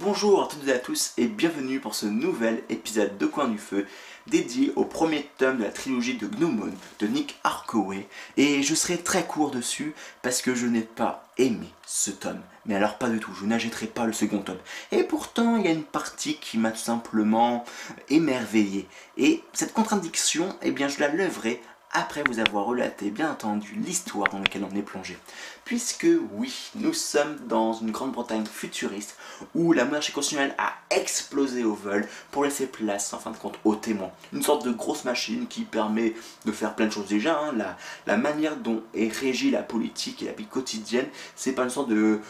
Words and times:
Bonjour 0.00 0.42
à 0.42 0.48
toutes 0.48 0.66
et 0.68 0.72
à 0.72 0.78
tous 0.78 1.12
et 1.18 1.26
bienvenue 1.26 1.78
pour 1.78 1.94
ce 1.94 2.06
nouvel 2.06 2.62
épisode 2.70 3.18
de 3.18 3.26
Coin 3.26 3.46
du 3.48 3.58
Feu 3.58 3.86
dédié 4.26 4.72
au 4.74 4.86
premier 4.86 5.28
tome 5.36 5.58
de 5.58 5.64
la 5.64 5.68
trilogie 5.68 6.16
de 6.16 6.26
Gnomon 6.26 6.72
de 6.98 7.06
Nick 7.06 7.38
Arkaway 7.44 8.08
et 8.38 8.62
je 8.62 8.74
serai 8.74 8.96
très 8.96 9.26
court 9.26 9.50
dessus 9.50 9.94
parce 10.22 10.40
que 10.40 10.54
je 10.54 10.66
n'ai 10.66 10.80
pas 10.80 11.28
aimé 11.36 11.66
ce 11.86 12.10
tome. 12.10 12.40
Mais 12.64 12.74
alors 12.74 12.96
pas 12.96 13.10
du 13.10 13.20
tout, 13.20 13.34
je 13.38 13.44
n'achèterai 13.44 13.86
pas 13.86 14.06
le 14.06 14.14
second 14.14 14.38
tome. 14.38 14.60
Et 14.92 15.02
pourtant 15.02 15.56
il 15.56 15.66
y 15.66 15.68
a 15.68 15.72
une 15.72 15.84
partie 15.84 16.36
qui 16.36 16.56
m'a 16.56 16.74
simplement 16.74 17.62
émerveillé. 18.08 18.88
Et 19.18 19.44
cette 19.52 19.74
contradiction, 19.74 20.56
eh 20.62 20.70
bien 20.70 20.88
je 20.88 21.00
la 21.00 21.08
leverai 21.08 21.60
après 21.92 22.22
vous 22.24 22.38
avoir 22.38 22.64
relaté 22.64 23.10
bien 23.10 23.30
entendu 23.30 23.74
l'histoire 23.74 24.28
dans 24.30 24.38
laquelle 24.38 24.64
on 24.70 24.76
est 24.76 24.82
plongé. 24.82 25.18
Puisque 25.64 26.06
oui, 26.32 26.70
nous 26.74 26.92
sommes 26.92 27.36
dans 27.46 27.74
une 27.74 27.90
Grande-Bretagne 27.90 28.46
futuriste 28.46 29.16
où 29.54 29.72
la 29.72 29.84
monarchie 29.84 30.12
constitutionnelle 30.12 30.54
a 30.58 30.72
explosé 30.90 31.64
au 31.64 31.74
vol 31.74 32.06
pour 32.30 32.44
laisser 32.44 32.66
place 32.66 33.12
en 33.12 33.18
fin 33.18 33.30
de 33.30 33.36
compte 33.36 33.58
aux 33.64 33.76
témoins. 33.76 34.10
Une 34.32 34.42
sorte 34.42 34.64
de 34.64 34.72
grosse 34.72 35.04
machine 35.04 35.46
qui 35.46 35.62
permet 35.62 36.14
de 36.44 36.52
faire 36.52 36.74
plein 36.74 36.86
de 36.86 36.92
choses 36.92 37.08
déjà. 37.08 37.38
Hein. 37.38 37.52
La, 37.56 37.76
la 38.06 38.16
manière 38.16 38.56
dont 38.56 38.82
est 38.94 39.12
régie 39.12 39.50
la 39.50 39.62
politique 39.62 40.22
et 40.22 40.26
la 40.26 40.32
vie 40.32 40.46
quotidienne, 40.46 41.06
c'est 41.36 41.52
pas 41.52 41.64
une 41.64 41.70
sorte 41.70 41.88
de 41.88 42.20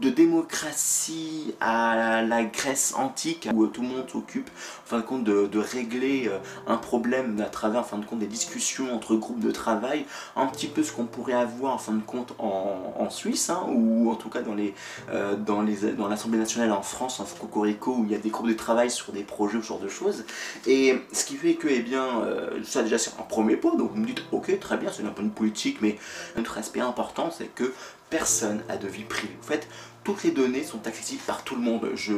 de 0.00 0.10
démocratie 0.10 1.54
à 1.60 2.22
la 2.22 2.44
Grèce 2.44 2.94
antique 2.96 3.48
où 3.52 3.66
tout 3.66 3.82
le 3.82 3.88
monde 3.88 4.04
s'occupe 4.10 4.48
en 4.48 4.88
fin 4.88 4.98
de 4.98 5.02
compte 5.02 5.24
de, 5.24 5.58
régler 5.58 6.28
euh, 6.28 6.38
un 6.66 6.76
problème 6.76 7.40
à 7.40 7.48
travers 7.48 7.80
en 7.80 7.84
fin 7.84 7.98
de 7.98 8.04
compte 8.04 8.18
des 8.18 8.26
discussions 8.26 8.94
entre 8.94 9.14
groupes 9.14 9.40
de 9.40 9.50
travail. 9.50 10.06
Un 10.34 10.46
petit 10.46 10.66
peu 10.66 10.82
ce 10.82 10.92
qu'on 10.92 11.04
pourrait 11.04 11.34
avoir 11.34 11.74
en 11.74 11.78
fin 11.78 11.92
de 11.92 12.02
compte 12.02 12.34
en, 12.38 13.08
Suisse 13.10 13.50
hein, 13.50 13.66
ou 13.68 14.10
en 14.10 14.14
tout 14.14 14.30
cas 14.30 14.40
dans 14.40 14.54
les 14.54 14.74
euh, 15.10 15.36
dans 15.36 15.60
les 15.60 15.92
dans 15.92 16.08
l'Assemblée 16.08 16.38
nationale 16.38 16.72
en 16.72 16.80
France 16.80 17.20
en 17.20 17.24
Cocorico 17.24 17.94
où 17.94 18.04
il 18.04 18.12
y 18.12 18.14
a 18.14 18.18
des 18.18 18.30
groupes 18.30 18.48
de 18.48 18.54
travail 18.54 18.90
sur 18.90 19.12
des 19.12 19.22
projets 19.22 19.58
ou 19.58 19.62
ce 19.62 19.68
genre 19.68 19.80
de 19.80 19.88
choses. 19.88 20.24
Et 20.66 20.94
ce 21.12 21.24
qui 21.26 21.36
fait 21.36 21.54
que 21.54 21.68
eh 21.68 21.80
bien 21.80 22.22
euh, 22.22 22.60
ça 22.64 22.82
déjà 22.82 22.96
c'est 22.96 23.12
un 23.18 23.24
premier 23.24 23.56
point 23.56 23.76
donc 23.76 23.90
vous 23.90 24.00
me 24.00 24.06
dites 24.06 24.22
ok 24.32 24.58
très 24.60 24.78
bien 24.78 24.90
c'est 24.90 25.04
un 25.04 25.10
point 25.10 25.24
de 25.24 25.30
politique 25.30 25.78
mais 25.82 25.98
un 26.36 26.40
autre 26.40 26.56
aspect 26.56 26.80
important 26.80 27.30
c'est 27.30 27.54
que 27.54 27.72
personne 28.12 28.62
a 28.68 28.76
de 28.76 28.86
vie 28.86 29.04
privée. 29.04 29.34
En 29.40 29.46
fait, 29.46 29.66
toutes 30.04 30.24
les 30.24 30.30
données 30.30 30.64
sont 30.64 30.86
accessibles 30.86 31.22
par 31.26 31.44
tout 31.44 31.54
le 31.54 31.60
monde. 31.60 31.90
Je 31.94 32.14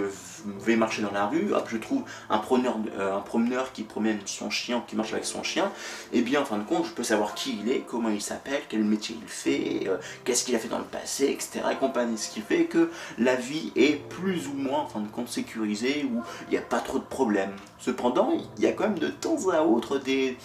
vais 0.61 0.77
marcher 0.77 1.03
dans 1.03 1.11
la 1.11 1.27
rue, 1.27 1.53
hop, 1.53 1.69
je 1.71 1.77
trouve 1.77 2.05
un 2.31 2.39
promeneur, 2.39 2.77
euh, 2.99 3.19
promeneur 3.21 3.73
qui 3.73 3.83
promène 3.83 4.19
son 4.27 4.51
chien, 4.51 4.83
qui 4.87 4.97
marche 4.97 5.13
avec 5.13 5.25
son 5.25 5.43
chien, 5.43 5.71
et 6.13 6.23
bien 6.23 6.43
en 6.43 6.45
fin 6.45 6.59
de 6.59 6.65
compte, 6.65 6.87
je 6.87 6.93
peux 6.93 7.03
savoir 7.03 7.35
qui 7.35 7.59
il 7.63 7.71
est, 7.71 7.81
comment 7.81 8.09
il 8.09 8.23
s'appelle, 8.23 8.63
quel 8.69 8.85
métier 8.85 9.17
il 9.21 9.29
fait, 9.29 9.89
euh, 9.89 9.97
qu'est-ce 10.25 10.45
qu'il 10.45 10.55
a 10.55 10.59
fait 10.59 10.69
dans 10.69 10.79
le 10.79 10.85
passé, 10.85 11.25
etc. 11.27 11.61
et. 11.81 12.17
Ce 12.17 12.31
qui 12.31 12.41
fait 12.41 12.65
que 12.65 12.91
la 13.19 13.37
vie 13.37 13.73
est 13.77 14.07
plus 14.09 14.49
ou 14.49 14.55
moins 14.55 14.81
en 14.81 14.87
fin 14.87 15.01
de 15.01 15.09
compte 15.09 15.29
sécurisée, 15.29 16.07
où 16.11 16.23
il 16.49 16.53
n'y 16.53 16.59
a 16.59 16.63
pas 16.63 16.81
trop 16.81 16.99
de 16.99 17.05
problèmes. 17.05 17.55
Cependant, 17.79 18.33
il 18.57 18.65
y 18.65 18.67
a 18.67 18.73
quand 18.73 18.85
même 18.85 18.99
de 18.99 19.09
temps 19.09 19.49
à 19.53 19.63
autre 19.63 19.99
des, 19.99 20.39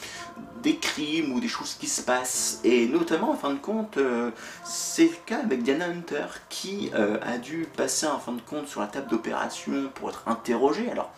des 0.62 0.78
crimes 0.78 1.34
ou 1.34 1.40
des 1.40 1.48
choses 1.48 1.76
qui 1.76 1.88
se 1.88 2.02
passent. 2.02 2.60
Et 2.64 2.88
notamment, 2.88 3.32
en 3.32 3.36
fin 3.36 3.52
de 3.52 3.60
compte, 3.60 3.98
euh, 3.98 4.32
c'est 4.64 5.06
le 5.06 5.16
cas 5.26 5.40
avec 5.40 5.64
Diana 5.64 5.86
Hunter 5.86 6.26
qui 6.50 6.92
euh, 6.94 7.18
a 7.22 7.38
dû 7.38 7.68
passer 7.78 8.08
en 8.08 8.20
fin 8.20 8.34
de 8.34 8.42
compte 8.42 8.68
sur 8.68 8.82
la 8.82 8.88
table 8.88 9.08
d'opération 9.10 9.90
pour 9.96 10.10
être 10.10 10.24
interrogée. 10.28 10.90
Alors, 10.92 11.12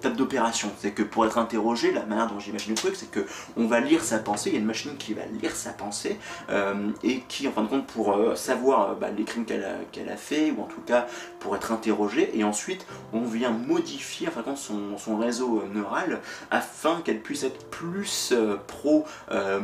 table 0.00 0.16
d'opération, 0.16 0.70
c'est 0.78 0.90
que 0.90 1.02
pour 1.02 1.24
être 1.26 1.38
interrogé, 1.38 1.92
la 1.92 2.04
manière 2.04 2.26
dont 2.26 2.40
j'imagine 2.40 2.70
le 2.70 2.76
truc, 2.76 2.96
c'est 2.96 3.10
que 3.10 3.24
on 3.56 3.66
va 3.66 3.80
lire 3.80 4.02
sa 4.02 4.18
pensée, 4.18 4.50
il 4.50 4.54
y 4.54 4.56
a 4.56 4.60
une 4.60 4.66
machine 4.66 4.96
qui 4.96 5.14
va 5.14 5.22
lire 5.40 5.54
sa 5.54 5.70
pensée 5.70 6.18
euh, 6.50 6.90
et 7.04 7.20
qui, 7.28 7.46
en 7.46 7.52
fin 7.52 7.62
de 7.62 7.68
compte, 7.68 7.86
pour 7.86 8.36
savoir 8.36 8.96
bah, 8.96 9.08
les 9.16 9.24
crimes 9.24 9.44
qu'elle 9.44 9.64
a, 9.64 10.12
a 10.12 10.16
fait, 10.16 10.50
ou 10.50 10.62
en 10.62 10.66
tout 10.66 10.80
cas 10.80 11.06
pour 11.38 11.54
être 11.56 11.72
interrogée, 11.72 12.36
et 12.36 12.44
ensuite 12.44 12.86
on 13.12 13.22
vient 13.22 13.50
modifier 13.50 14.28
en 14.28 14.30
fin 14.30 14.40
de 14.40 14.44
compte 14.46 14.58
son, 14.58 14.98
son 14.98 15.16
réseau 15.16 15.62
neural 15.72 16.20
afin 16.50 17.00
qu'elle 17.04 17.20
puisse 17.20 17.44
être 17.44 17.64
plus 17.70 18.32
euh, 19.30 19.60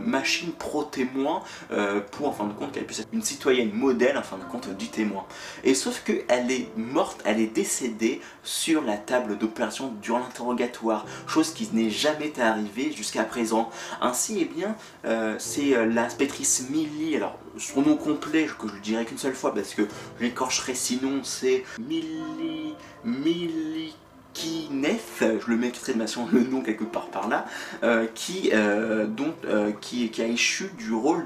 pro-témoin, 0.58 1.43
euh, 1.70 2.00
pour 2.00 2.28
en 2.28 2.32
fin 2.32 2.47
de 2.47 2.53
compte 2.53 2.72
qu'elle 2.72 2.84
puisse 2.84 3.00
être 3.00 3.09
une 3.12 3.22
citoyenne 3.22 3.72
modèle 3.72 4.16
en 4.16 4.22
fin 4.22 4.38
de 4.38 4.44
compte 4.44 4.69
du 4.76 4.88
témoin. 4.88 5.25
Et 5.65 5.75
sauf 5.75 6.03
qu'elle 6.04 6.50
est 6.50 6.69
morte, 6.76 7.22
elle 7.25 7.41
est 7.41 7.54
décédée 7.54 8.20
sur 8.43 8.82
la 8.82 8.97
table 8.97 9.38
d'opération 9.38 9.93
durant 10.00 10.19
l'interrogatoire, 10.19 11.06
chose 11.26 11.53
qui 11.53 11.69
n'est 11.72 11.91
jamais 11.91 12.32
arrivée 12.41 12.93
jusqu'à 12.93 13.25
présent. 13.25 13.70
Ainsi, 14.00 14.38
et 14.38 14.48
eh 14.50 14.54
bien, 14.54 14.76
euh, 15.04 15.37
c'est 15.38 15.87
l'inspectrice 15.87 16.66
Millie, 16.70 17.16
alors 17.16 17.38
son 17.56 17.82
nom 17.82 17.97
complet, 17.97 18.47
que 18.59 18.69
je 18.69 18.81
dirai 18.81 19.04
qu'une 19.04 19.19
seule 19.19 19.34
fois 19.34 19.54
parce 19.54 19.75
que 19.75 19.82
je 20.19 20.25
l'écorcherai 20.25 20.75
sinon, 20.75 21.20
c'est 21.22 21.64
Millie... 21.78 22.75
Millie 23.04 23.94
qui 24.38 24.69
Nef, 24.71 25.21
je 25.21 25.50
le 25.50 25.56
mets 25.56 25.71
de 25.71 26.32
le 26.32 26.44
nom 26.44 26.60
quelque 26.60 26.84
part 26.84 27.09
par 27.09 27.28
là, 27.28 27.44
euh, 27.82 28.06
qui, 28.15 28.50
euh, 28.53 29.06
euh, 29.47 29.72
qui, 29.81 30.09
qui, 30.10 30.22
a 30.22 30.26
échu 30.26 30.71
du 30.78 30.93
rôle 30.93 31.25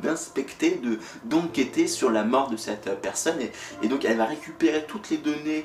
d'inspecter, 0.00 0.80
de 0.82 0.98
d'enquêter 1.24 1.88
sur 1.88 2.10
la 2.10 2.22
mort 2.22 2.50
de 2.50 2.56
cette 2.56 3.00
personne. 3.00 3.36
Et, 3.82 3.88
donc 3.88 4.04
elle 4.04 4.16
va 4.16 4.26
récupérer 4.26 4.84
toutes 4.86 5.10
les 5.10 5.16
données 5.16 5.64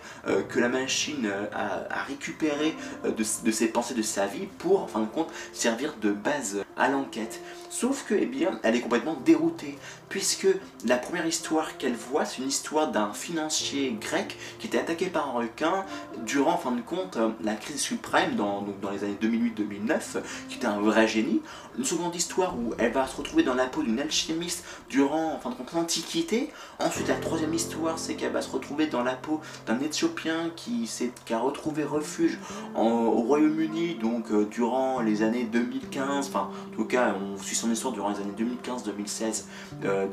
que 0.49 0.59
la 0.59 0.69
machine 0.69 1.29
a, 1.53 2.03
récupérées 2.03 2.75
de, 3.03 3.23
ses 3.23 3.67
pensées 3.67 3.95
de 3.95 4.03
sa 4.03 4.27
vie 4.27 4.47
pour 4.59 4.83
en 4.83 4.87
fin 4.87 5.01
de 5.01 5.07
compte 5.07 5.29
servir 5.53 5.95
de 6.01 6.11
base 6.11 6.63
à 6.77 6.89
l'enquête. 6.89 7.41
Sauf 7.69 8.05
que, 8.07 8.15
eh 8.15 8.25
bien, 8.25 8.59
elle 8.63 8.75
est 8.75 8.81
complètement 8.81 9.17
déroutée, 9.25 9.77
puisque 10.09 10.47
la 10.85 10.97
première 10.97 11.27
histoire 11.27 11.77
qu'elle 11.77 11.95
voit, 11.95 12.25
c'est 12.25 12.41
une 12.41 12.47
histoire 12.47 12.91
d'un 12.91 13.13
financier 13.13 13.95
grec 13.99 14.37
qui 14.59 14.67
était 14.67 14.79
attaqué 14.79 15.07
par 15.07 15.29
un 15.29 15.39
requin 15.39 15.85
durant, 16.25 16.53
en 16.53 16.57
fin 16.57 16.71
de 16.71 16.81
compte, 16.81 17.17
la 17.43 17.55
crise 17.55 17.79
suprême 17.81 18.35
dans, 18.35 18.65
dans 18.81 18.89
les 18.89 19.03
années 19.03 19.17
2008-2009, 19.21 20.21
qui 20.49 20.55
était 20.55 20.65
un 20.65 20.79
vrai 20.79 21.07
génie. 21.07 21.41
Une 21.77 21.85
seconde 21.85 22.15
histoire 22.15 22.57
où 22.57 22.73
elle 22.79 22.91
va 22.91 23.05
se 23.05 23.15
retrouver 23.15 23.43
dans 23.43 23.53
la 23.53 23.67
peau 23.67 23.83
d'une 23.83 23.99
alchimiste 23.99 24.65
durant, 24.89 25.33
en 25.33 25.39
fin 25.39 25.51
de 25.51 25.55
compte, 25.55 25.73
l'Antiquité. 25.73 26.51
Ensuite, 26.79 27.07
la 27.09 27.15
troisième 27.15 27.53
histoire, 27.53 27.99
c'est 27.99 28.15
qu'elle 28.15 28.31
va 28.31 28.41
se 28.41 28.49
retrouver 28.49 28.87
dans 28.87 29.03
la 29.03 29.13
peau 29.13 29.41
d'un 29.67 29.79
Éthiopien 29.79 30.51
qui, 30.55 30.89
qui 31.25 31.33
a 31.33 31.39
retrouvé 31.39 31.83
refuge 31.83 32.39
au 32.75 33.21
Royaume-Uni, 33.21 33.95
donc 33.95 34.31
euh, 34.31 34.45
durant 34.45 35.01
les 35.01 35.21
années 35.21 35.43
2015, 35.43 36.27
enfin, 36.27 36.49
en 36.71 36.75
tout 36.75 36.85
cas, 36.85 37.15
on 37.19 37.41
suit 37.41 37.55
son 37.55 37.71
histoire 37.71 37.93
durant 37.93 38.09
les 38.09 38.17
années 38.17 38.33
2015, 38.37 38.83
2016, 38.83 39.47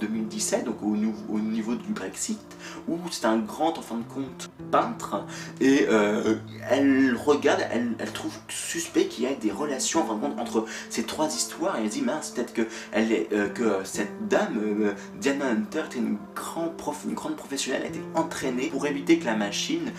2017, 0.00 0.65
donc 0.65 0.82
au, 0.82 0.94
au, 1.32 1.38
niveau 1.38 1.75
du 1.75 1.92
Brexit, 1.92 2.41
où 2.88 2.98
c'est 3.10 3.26
un 3.26 3.38
grand, 3.38 3.76
en 3.78 3.82
fin 3.82 3.97
de 3.97 4.03
compte, 4.04 4.50
peintre, 4.70 5.25
et 5.60 5.87
euh, 5.88 6.37
elle 6.70 7.16
regarde, 7.16 7.65
elle, 7.70 7.94
trouve 8.12 8.32
suspect 8.48 9.06
qu'il 9.06 9.25
y 9.25 9.26
ait 9.26 9.37
des 9.37 9.50
relations, 9.50 10.03
en 10.03 10.06
fin 10.06 10.15
de 10.15 10.20
compte, 10.20 10.38
entre 10.38 10.66
ces 10.91 11.04
trois 11.04 11.28
histoires, 11.28 11.78
et 11.78 11.82
elle 11.82 11.88
dit, 11.88 12.03
mince, 12.03 12.31
peut-être 12.31 12.53
que, 12.53 12.62
euh, 12.94 13.84
cette 13.84 14.28
dame, 14.28 14.59
euh, 14.59 14.92
Diana 15.21 15.47
Hunter, 15.47 15.82
était 15.86 15.98
une, 15.98 16.19
grande 16.34 16.72
une 17.06 17.15
grande 17.15 17.36
professionnelle, 17.36 17.82
elle 17.84 17.97
était 17.97 18.04
entraînée 18.15 18.69
pour 18.69 18.86
éviter 18.86 19.19
que 19.19 19.26
la 19.26 19.36
machine 19.36 19.92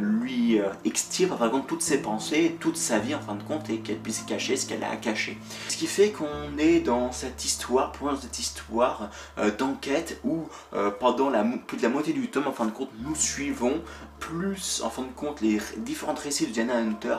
lui 0.00 0.58
extirpe, 0.84 1.32
en 1.32 1.36
fin 1.36 1.46
de 1.46 1.52
compte, 1.52 1.66
toutes 1.66 1.82
ses 1.82 1.98
pensées, 1.98 2.56
toute 2.60 2.76
sa 2.76 2.98
vie, 2.98 3.14
en 3.14 3.20
fin 3.20 3.34
de 3.34 3.42
compte, 3.42 3.68
et 3.70 3.78
qu'elle 3.78 3.98
puisse 3.98 4.22
cacher 4.22 4.56
ce 4.56 4.66
qu'elle 4.66 4.84
a 4.84 4.90
à 4.90 4.96
cacher. 4.96 5.38
Fait 5.94 6.10
qu'on 6.10 6.58
est 6.58 6.80
dans 6.80 7.12
cette 7.12 7.44
histoire, 7.44 7.92
pour 7.92 8.10
cette 8.20 8.40
histoire 8.40 9.10
euh, 9.38 9.52
d'enquête 9.56 10.18
où 10.24 10.48
euh, 10.72 10.90
pendant 10.90 11.30
la, 11.30 11.44
plus 11.44 11.76
de 11.76 11.82
la 11.84 11.88
moitié 11.88 12.12
du 12.12 12.28
tome, 12.28 12.48
en 12.48 12.52
fin 12.52 12.66
de 12.66 12.72
compte, 12.72 12.90
nous 12.98 13.14
suivons 13.14 13.80
plus, 14.18 14.82
en 14.84 14.90
fin 14.90 15.02
de 15.02 15.12
compte, 15.12 15.40
les 15.40 15.60
différents 15.76 16.14
récits 16.14 16.48
de 16.48 16.50
Diana 16.50 16.78
Hunter 16.78 17.18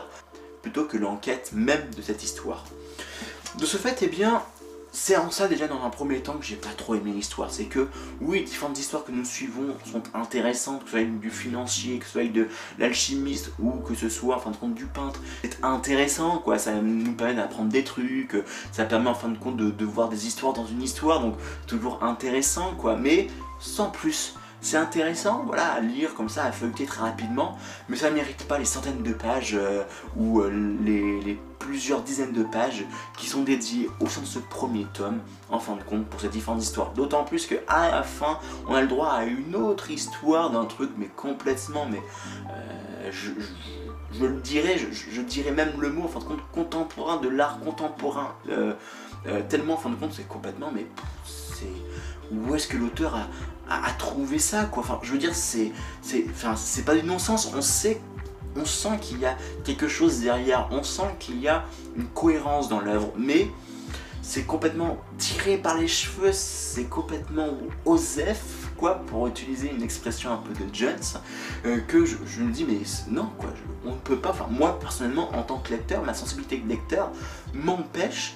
plutôt 0.61 0.83
que 0.83 0.97
l'enquête 0.97 1.51
même 1.53 1.89
de 1.95 2.01
cette 2.01 2.21
histoire. 2.21 2.65
De 3.57 3.65
ce 3.65 3.77
fait, 3.77 3.97
eh 4.01 4.07
bien, 4.07 4.43
c'est 4.95 5.17
en 5.17 5.29
ça 5.29 5.49
déjà 5.49 5.67
dans 5.67 5.83
un 5.83 5.89
premier 5.89 6.21
temps 6.21 6.37
que 6.37 6.45
j'ai 6.45 6.55
pas 6.55 6.69
trop 6.77 6.95
aimé 6.95 7.11
l'histoire. 7.11 7.51
C'est 7.51 7.65
que 7.65 7.89
oui, 8.21 8.45
différentes 8.45 8.79
histoires 8.79 9.03
que 9.03 9.11
nous 9.11 9.25
suivons 9.25 9.75
sont 9.91 10.01
intéressantes, 10.13 10.85
que 10.85 10.91
ce 10.91 10.97
soit 10.97 11.03
du 11.03 11.29
financier, 11.29 11.99
que 11.99 12.05
ce 12.05 12.11
soit 12.13 12.31
de 12.31 12.47
l'alchimiste 12.79 13.51
ou 13.59 13.71
que 13.71 13.93
ce 13.93 14.07
soit 14.07 14.37
en 14.37 14.39
fin 14.39 14.51
de 14.51 14.55
compte 14.55 14.73
du 14.73 14.85
peintre. 14.85 15.19
C'est 15.43 15.63
intéressant 15.63 16.37
quoi, 16.37 16.57
ça 16.57 16.75
nous 16.75 17.11
permet 17.11 17.33
d'apprendre 17.33 17.69
des 17.69 17.83
trucs, 17.83 18.37
ça 18.71 18.85
permet 18.85 19.09
en 19.09 19.15
fin 19.15 19.27
de 19.27 19.37
compte 19.37 19.57
de, 19.57 19.69
de 19.69 19.85
voir 19.85 20.07
des 20.07 20.27
histoires 20.27 20.53
dans 20.53 20.65
une 20.65 20.81
histoire, 20.81 21.19
donc 21.19 21.35
toujours 21.67 22.01
intéressant 22.01 22.73
quoi, 22.75 22.95
mais 22.95 23.27
sans 23.59 23.89
plus. 23.89 24.35
C'est 24.61 24.77
intéressant, 24.77 25.43
voilà, 25.45 25.73
à 25.73 25.79
lire 25.79 26.15
comme 26.15 26.29
ça, 26.29 26.45
à 26.45 26.51
feuilleter 26.51 26.85
très 26.85 27.01
rapidement, 27.01 27.55
mais 27.87 27.97
ça 27.97 28.09
ne 28.09 28.15
mérite 28.15 28.47
pas 28.47 28.57
les 28.57 28.65
centaines 28.65 29.03
de 29.03 29.13
pages 29.13 29.53
euh, 29.53 29.83
ou 30.15 30.39
euh, 30.39 30.49
les, 30.83 31.37
plusieurs 31.65 32.01
dizaines 32.01 32.31
de 32.31 32.43
pages 32.43 32.85
qui 33.17 33.27
sont 33.27 33.41
dédiées 33.41 33.89
au 33.99 34.07
sein 34.07 34.21
de 34.21 34.25
ce 34.25 34.39
premier 34.39 34.85
tome, 34.93 35.19
en 35.49 35.59
fin 35.59 35.75
de 35.75 35.81
compte, 35.81 36.05
pour 36.05 36.21
ces 36.21 36.29
différentes 36.29 36.61
histoires. 36.61 36.91
D'autant 36.93 37.23
plus 37.23 37.47
qu'à 37.47 37.89
la 37.89 38.03
fin, 38.03 38.39
on 38.67 38.75
a 38.75 38.81
le 38.81 38.87
droit 38.87 39.09
à 39.09 39.25
une 39.25 39.55
autre 39.55 39.89
histoire 39.89 40.51
d'un 40.51 40.65
truc, 40.65 40.91
mais 40.97 41.07
complètement, 41.07 41.87
mais... 41.89 42.01
Euh, 42.51 43.11
je, 43.11 44.25
le 44.25 44.39
dirais, 44.41 44.77
je, 44.77 45.21
dirais 45.21 45.51
même 45.51 45.73
le 45.79 45.89
mot, 45.89 46.03
en 46.03 46.07
fin 46.07 46.19
de 46.19 46.25
compte, 46.25 46.39
contemporain, 46.53 47.17
de 47.17 47.27
l'art 47.27 47.59
contemporain. 47.59 48.35
tellement, 49.49 49.73
en 49.73 49.77
fin 49.77 49.89
de 49.89 49.95
compte, 49.95 50.13
c'est 50.13 50.27
complètement, 50.27 50.71
mais 50.73 50.87
c'est 51.25 51.67
où 52.31 52.55
est-ce 52.55 52.67
que 52.67 52.77
l'auteur 52.77 53.15
a, 53.69 53.87
a, 53.87 53.91
trouvé 53.91 54.39
ça, 54.39 54.65
quoi? 54.65 54.83
Enfin, 54.83 54.99
je 55.03 55.11
veux 55.11 55.17
dire, 55.17 55.35
c'est, 55.35 55.71
c'est, 56.01 56.25
enfin, 56.29 56.55
c'est 56.55 56.83
pas 56.83 56.95
du 56.95 57.03
non-sens. 57.03 57.51
On 57.55 57.61
sait 57.61 58.01
on 58.55 58.65
sent 58.65 58.97
qu'il 59.01 59.19
y 59.19 59.25
a 59.25 59.37
quelque 59.63 59.87
chose 59.87 60.19
derrière, 60.21 60.67
on 60.71 60.83
sent 60.83 61.15
qu'il 61.19 61.39
y 61.39 61.47
a 61.47 61.65
une 61.95 62.07
cohérence 62.07 62.69
dans 62.69 62.79
l'œuvre, 62.79 63.11
mais 63.17 63.49
c'est 64.21 64.43
complètement 64.43 64.97
tiré 65.19 65.57
par 65.57 65.77
les 65.77 65.87
cheveux, 65.87 66.31
c'est 66.33 66.85
complètement 66.85 67.49
osef, 67.85 68.71
quoi, 68.75 68.95
pour 69.05 69.27
utiliser 69.27 69.71
une 69.71 69.83
expression 69.83 70.31
un 70.31 70.37
peu 70.37 70.51
de 70.53 70.73
Jones, 70.73 71.21
euh, 71.65 71.79
que 71.87 72.05
je, 72.05 72.17
me 72.41 72.51
dis, 72.51 72.65
mais 72.67 72.79
non, 73.07 73.29
quoi, 73.37 73.49
on 73.85 73.91
ne 73.91 73.97
peut 73.97 74.17
pas, 74.17 74.31
enfin, 74.31 74.47
moi 74.49 74.79
personnellement, 74.79 75.29
en 75.35 75.43
tant 75.43 75.59
que 75.59 75.69
lecteur, 75.69 76.03
ma 76.03 76.15
sensibilité 76.15 76.57
de 76.57 76.67
lecteur 76.67 77.11
m'empêche 77.53 78.35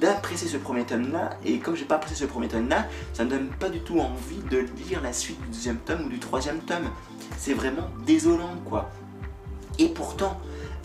d'apprécier 0.00 0.48
ce 0.48 0.56
premier 0.56 0.84
tome-là, 0.84 1.30
et 1.44 1.60
comme 1.60 1.76
j'ai 1.76 1.84
pas 1.84 1.94
apprécié 1.94 2.26
ce 2.26 2.30
premier 2.30 2.48
tome-là, 2.48 2.88
ça 3.12 3.24
ne 3.24 3.30
donne 3.30 3.48
pas 3.50 3.68
du 3.68 3.80
tout 3.80 4.00
envie 4.00 4.42
de 4.50 4.66
lire 4.88 5.00
la 5.00 5.12
suite 5.12 5.40
du 5.42 5.46
deuxième 5.46 5.78
tome 5.78 6.06
ou 6.06 6.08
du 6.08 6.18
troisième 6.18 6.58
tome. 6.58 6.90
C'est 7.38 7.54
vraiment 7.54 7.88
désolant, 8.04 8.56
quoi. 8.68 8.90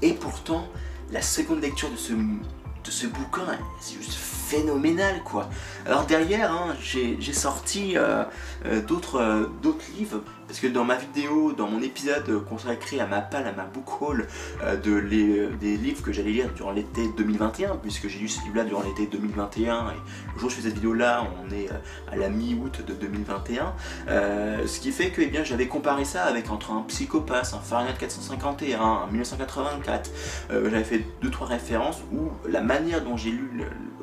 Et 0.01 0.13
pourtant, 0.13 0.67
la 1.11 1.21
seconde 1.21 1.61
lecture 1.61 1.89
de 1.89 1.95
ce, 1.95 2.13
de 2.13 2.91
ce 2.91 3.07
bouquin, 3.07 3.57
c'est 3.79 3.95
juste 3.95 4.13
phénoménal 4.13 5.21
quoi. 5.23 5.49
Alors 5.85 6.05
derrière, 6.05 6.51
hein, 6.51 6.75
j'ai 6.79 7.33
sorti 7.33 7.97
euh, 7.97 8.23
euh, 8.65 8.81
euh, 9.15 9.47
d'autres 9.61 9.85
livres 9.97 10.21
parce 10.47 10.59
que 10.59 10.67
dans 10.67 10.85
ma 10.85 10.95
vidéo, 10.95 11.51
dans 11.51 11.67
mon 11.67 11.81
épisode 11.81 12.43
consacré 12.45 12.99
à 12.99 13.05
ma 13.05 13.21
palle, 13.21 13.45
à 13.47 13.51
ma 13.51 13.65
book 13.65 14.01
haul 14.01 14.27
euh, 14.63 14.77
de 14.77 14.95
les, 14.95 15.47
des 15.59 15.75
livres 15.75 16.01
que 16.01 16.13
j'allais 16.13 16.31
lire 16.31 16.49
durant 16.55 16.71
l'été 16.71 17.09
2021, 17.17 17.75
puisque 17.75 18.07
j'ai 18.07 18.19
lu 18.19 18.27
ce 18.27 18.41
livre-là 18.43 18.63
durant 18.63 18.81
l'été 18.83 19.07
2021, 19.07 19.89
et 19.89 19.93
le 20.33 20.39
jour 20.39 20.47
où 20.47 20.49
je 20.49 20.55
fais 20.55 20.61
cette 20.61 20.75
vidéo-là, 20.75 21.27
on 21.43 21.51
est 21.53 21.69
euh, 21.69 21.75
à 22.11 22.15
la 22.15 22.29
mi-août 22.29 22.81
de 22.85 22.93
2021, 22.93 23.73
euh, 24.07 24.65
ce 24.65 24.79
qui 24.79 24.91
fait 24.91 25.09
que 25.09 25.21
eh 25.21 25.27
bien, 25.27 25.43
j'avais 25.43 25.67
comparé 25.67 26.05
ça 26.05 26.23
avec 26.23 26.49
entre 26.49 26.71
un 26.71 26.81
Psychopathe, 26.83 27.53
un 27.53 27.59
Fahrenheit 27.59 27.97
451, 27.99 28.81
un 28.81 29.07
1984, 29.07 30.11
j'avais 30.49 30.83
fait 30.83 31.03
deux 31.21 31.29
trois 31.29 31.47
références 31.47 32.01
où 32.13 32.31
la 32.47 32.61
manière 32.61 33.03
dont 33.03 33.17
j'ai 33.17 33.31
lu 33.31 33.49
le, 33.53 33.65
le 33.65 33.96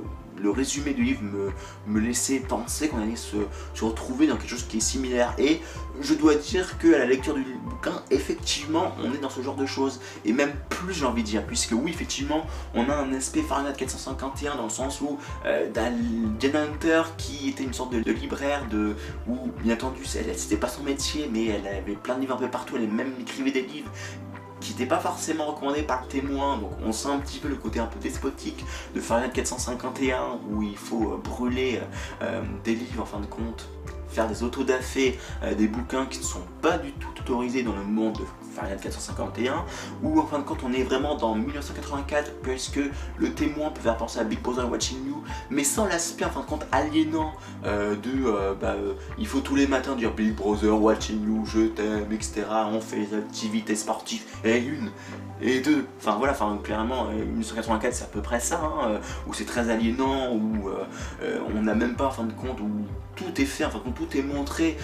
résumé 0.50 0.92
du 0.92 1.02
livre 1.02 1.20
me, 1.86 2.00
laissait 2.00 2.40
penser 2.40 2.88
qu'on 2.88 3.02
allait 3.02 3.16
se, 3.16 3.36
retrouver 3.80 4.26
dans 4.26 4.36
quelque 4.36 4.50
chose 4.50 4.66
qui 4.66 4.78
est 4.78 4.80
similaire. 4.80 5.34
Et 5.38 5.60
je 6.00 6.14
dois 6.14 6.34
dire 6.34 6.78
que 6.78 6.94
à 6.94 6.98
la 6.98 7.06
lecture 7.06 7.34
du 7.34 7.44
bouquin, 7.64 8.02
effectivement, 8.10 8.92
on 9.02 9.12
est 9.12 9.18
dans 9.18 9.30
ce 9.30 9.42
genre 9.42 9.56
de 9.56 9.66
choses. 9.66 10.00
Et 10.24 10.32
même 10.32 10.52
plus, 10.68 10.94
j'ai 10.94 11.04
envie 11.04 11.22
de 11.22 11.28
dire, 11.28 11.44
puisque 11.46 11.72
oui, 11.72 11.90
effectivement, 11.90 12.46
on 12.74 12.88
a 12.88 12.94
un 12.94 13.12
aspect 13.12 13.42
Fahrenheit 13.42 13.74
451 13.76 14.56
dans 14.56 14.64
le 14.64 14.70
sens 14.70 15.00
où 15.00 15.18
euh, 15.46 15.68
Jen 16.40 16.56
Hunter, 16.56 17.02
qui 17.16 17.48
était 17.50 17.64
une 17.64 17.74
sorte 17.74 17.92
de, 17.92 18.10
libraire, 18.10 18.66
de, 18.70 18.94
où, 19.28 19.36
bien 19.62 19.74
entendu, 19.74 20.04
c'était 20.04 20.56
pas 20.56 20.68
son 20.68 20.82
métier, 20.82 21.28
mais 21.32 21.46
elle 21.46 21.66
avait 21.66 21.96
plein 21.96 22.16
de 22.16 22.20
livres 22.20 22.34
un 22.34 22.38
peu 22.38 22.48
partout, 22.48 22.76
elle 22.76 22.88
même 22.88 23.12
écrivait 23.20 23.50
des 23.50 23.62
livres 23.62 23.90
qui 24.64 24.72
n'était 24.72 24.86
pas 24.86 24.98
forcément 24.98 25.44
recommandé 25.44 25.82
par 25.82 26.02
le 26.02 26.08
témoin, 26.08 26.56
donc 26.56 26.70
on 26.82 26.90
sent 26.90 27.08
un 27.08 27.18
petit 27.18 27.38
peu 27.38 27.48
le 27.48 27.56
côté 27.56 27.80
un 27.80 27.86
peu 27.86 28.00
despotique 28.00 28.64
de 28.94 29.00
Fahrenheit 29.00 29.30
451 29.30 30.38
où 30.50 30.62
il 30.62 30.76
faut 30.76 31.12
euh, 31.12 31.20
brûler 31.22 31.80
euh, 31.82 31.84
euh, 32.22 32.42
des 32.64 32.74
livres 32.74 33.02
en 33.02 33.06
fin 33.06 33.20
de 33.20 33.26
compte 33.26 33.68
faire 34.14 34.28
des 34.28 34.42
autodafés, 34.42 35.18
euh, 35.42 35.54
des 35.54 35.66
bouquins 35.66 36.06
qui 36.06 36.20
ne 36.20 36.24
sont 36.24 36.44
pas 36.62 36.78
du 36.78 36.92
tout 36.92 37.08
autorisés 37.20 37.62
dans 37.62 37.74
le 37.74 37.84
monde 37.84 38.14
de 38.14 38.24
Fahrenheit 38.54 38.78
451, 38.80 39.64
ou 40.02 40.20
en 40.20 40.26
fin 40.26 40.38
de 40.38 40.44
compte 40.44 40.60
on 40.64 40.72
est 40.72 40.82
vraiment 40.82 41.16
dans 41.16 41.34
1984 41.34 42.32
puisque 42.42 42.80
le 43.18 43.32
témoin 43.32 43.70
peut 43.70 43.80
faire 43.80 43.96
penser 43.96 44.20
à 44.20 44.24
Big 44.24 44.40
Brother 44.40 44.70
Watching 44.70 45.06
You, 45.06 45.22
mais 45.50 45.64
sans 45.64 45.86
l'aspect 45.86 46.24
en 46.24 46.30
fin 46.30 46.40
de 46.40 46.46
compte 46.46 46.66
aliénant 46.72 47.32
euh, 47.64 47.96
de 47.96 48.10
euh, 48.26 48.54
bah, 48.54 48.76
il 49.18 49.26
faut 49.26 49.40
tous 49.40 49.56
les 49.56 49.66
matins 49.66 49.96
dire 49.96 50.12
Big 50.12 50.34
Brother 50.34 50.80
Watching 50.80 51.24
You, 51.24 51.44
je 51.46 51.66
t'aime, 51.68 52.12
etc. 52.12 52.44
On 52.72 52.80
fait 52.80 52.96
les 52.96 53.14
activités 53.14 53.76
sportives, 53.76 54.22
et 54.44 54.58
une, 54.58 54.90
et 55.40 55.60
deux. 55.60 55.86
Enfin 55.98 56.16
voilà, 56.18 56.32
enfin 56.32 56.58
clairement 56.62 57.08
1984 57.10 57.94
c'est 57.94 58.04
à 58.04 58.06
peu 58.06 58.20
près 58.20 58.40
ça, 58.40 58.60
hein, 58.62 59.00
où 59.26 59.34
c'est 59.34 59.44
très 59.44 59.68
aliénant, 59.70 60.32
où 60.34 60.70
on 61.54 61.62
n'a 61.62 61.74
même 61.74 61.94
pas 61.96 62.06
en 62.06 62.10
fin 62.10 62.24
de 62.24 62.32
compte, 62.32 62.60
où 62.60 62.70
tout 63.16 63.40
est 63.40 63.44
fait, 63.44 63.64
enfin 63.64 63.80
tout 63.94 64.16
est 64.16 64.22
montré 64.22 64.76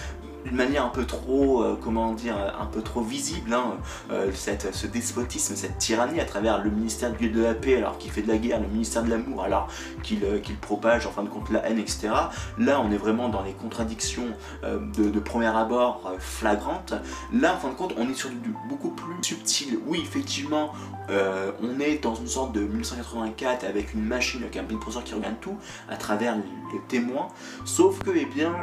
d'une 0.45 0.55
manière 0.55 0.85
un 0.85 0.89
peu 0.89 1.05
trop, 1.05 1.63
euh, 1.63 1.77
comment 1.81 2.13
dire, 2.13 2.35
un 2.59 2.65
peu 2.65 2.81
trop 2.81 3.01
visible, 3.01 3.53
hein, 3.53 3.77
euh, 4.11 4.31
ce 4.33 4.87
despotisme, 4.87 5.55
cette 5.55 5.77
tyrannie 5.77 6.19
à 6.19 6.25
travers 6.25 6.63
le 6.63 6.69
ministère 6.69 7.11
de 7.11 7.41
la 7.41 7.53
paix 7.53 7.77
alors 7.77 7.97
qu'il 7.97 8.11
fait 8.11 8.21
de 8.21 8.27
la 8.27 8.37
guerre, 8.37 8.59
le 8.59 8.67
ministère 8.67 9.03
de 9.03 9.09
l'amour 9.09 9.43
alors 9.43 9.67
qu'il 10.03 10.23
euh, 10.23 10.39
propage 10.61 11.05
en 11.07 11.11
fin 11.11 11.23
de 11.23 11.29
compte 11.29 11.49
la 11.49 11.67
haine, 11.67 11.79
etc. 11.79 12.09
Là, 12.57 12.81
on 12.81 12.91
est 12.91 12.97
vraiment 12.97 13.29
dans 13.29 13.41
les 13.41 13.53
contradictions 13.53 14.27
de, 14.63 15.19
premier 15.19 15.47
abord 15.47 16.11
flagrantes. 16.19 16.93
Là, 17.33 17.55
en 17.55 17.57
fin 17.57 17.69
de 17.69 17.73
compte, 17.73 17.93
on 17.97 18.09
est 18.09 18.13
sur 18.13 18.29
du 18.29 18.53
beaucoup 18.69 18.89
plus 18.89 19.13
subtil. 19.21 19.79
Oui, 19.85 20.01
effectivement, 20.03 20.73
on 21.09 21.79
est 21.79 22.03
dans 22.03 22.15
une 22.15 22.27
sorte 22.27 22.53
de 22.53 22.61
1984 22.61 23.63
avec 23.63 23.93
une 23.93 24.03
machine, 24.03 24.41
avec 24.43 24.57
un 24.57 24.63
Big 24.63 24.77
qui 24.79 25.13
regarde 25.13 25.39
tout 25.39 25.57
à 25.89 25.95
travers 25.95 26.35
les 26.35 26.79
témoins, 26.87 27.27
sauf 27.65 27.99
que, 27.99 28.11
eh 28.15 28.25
bien, 28.25 28.53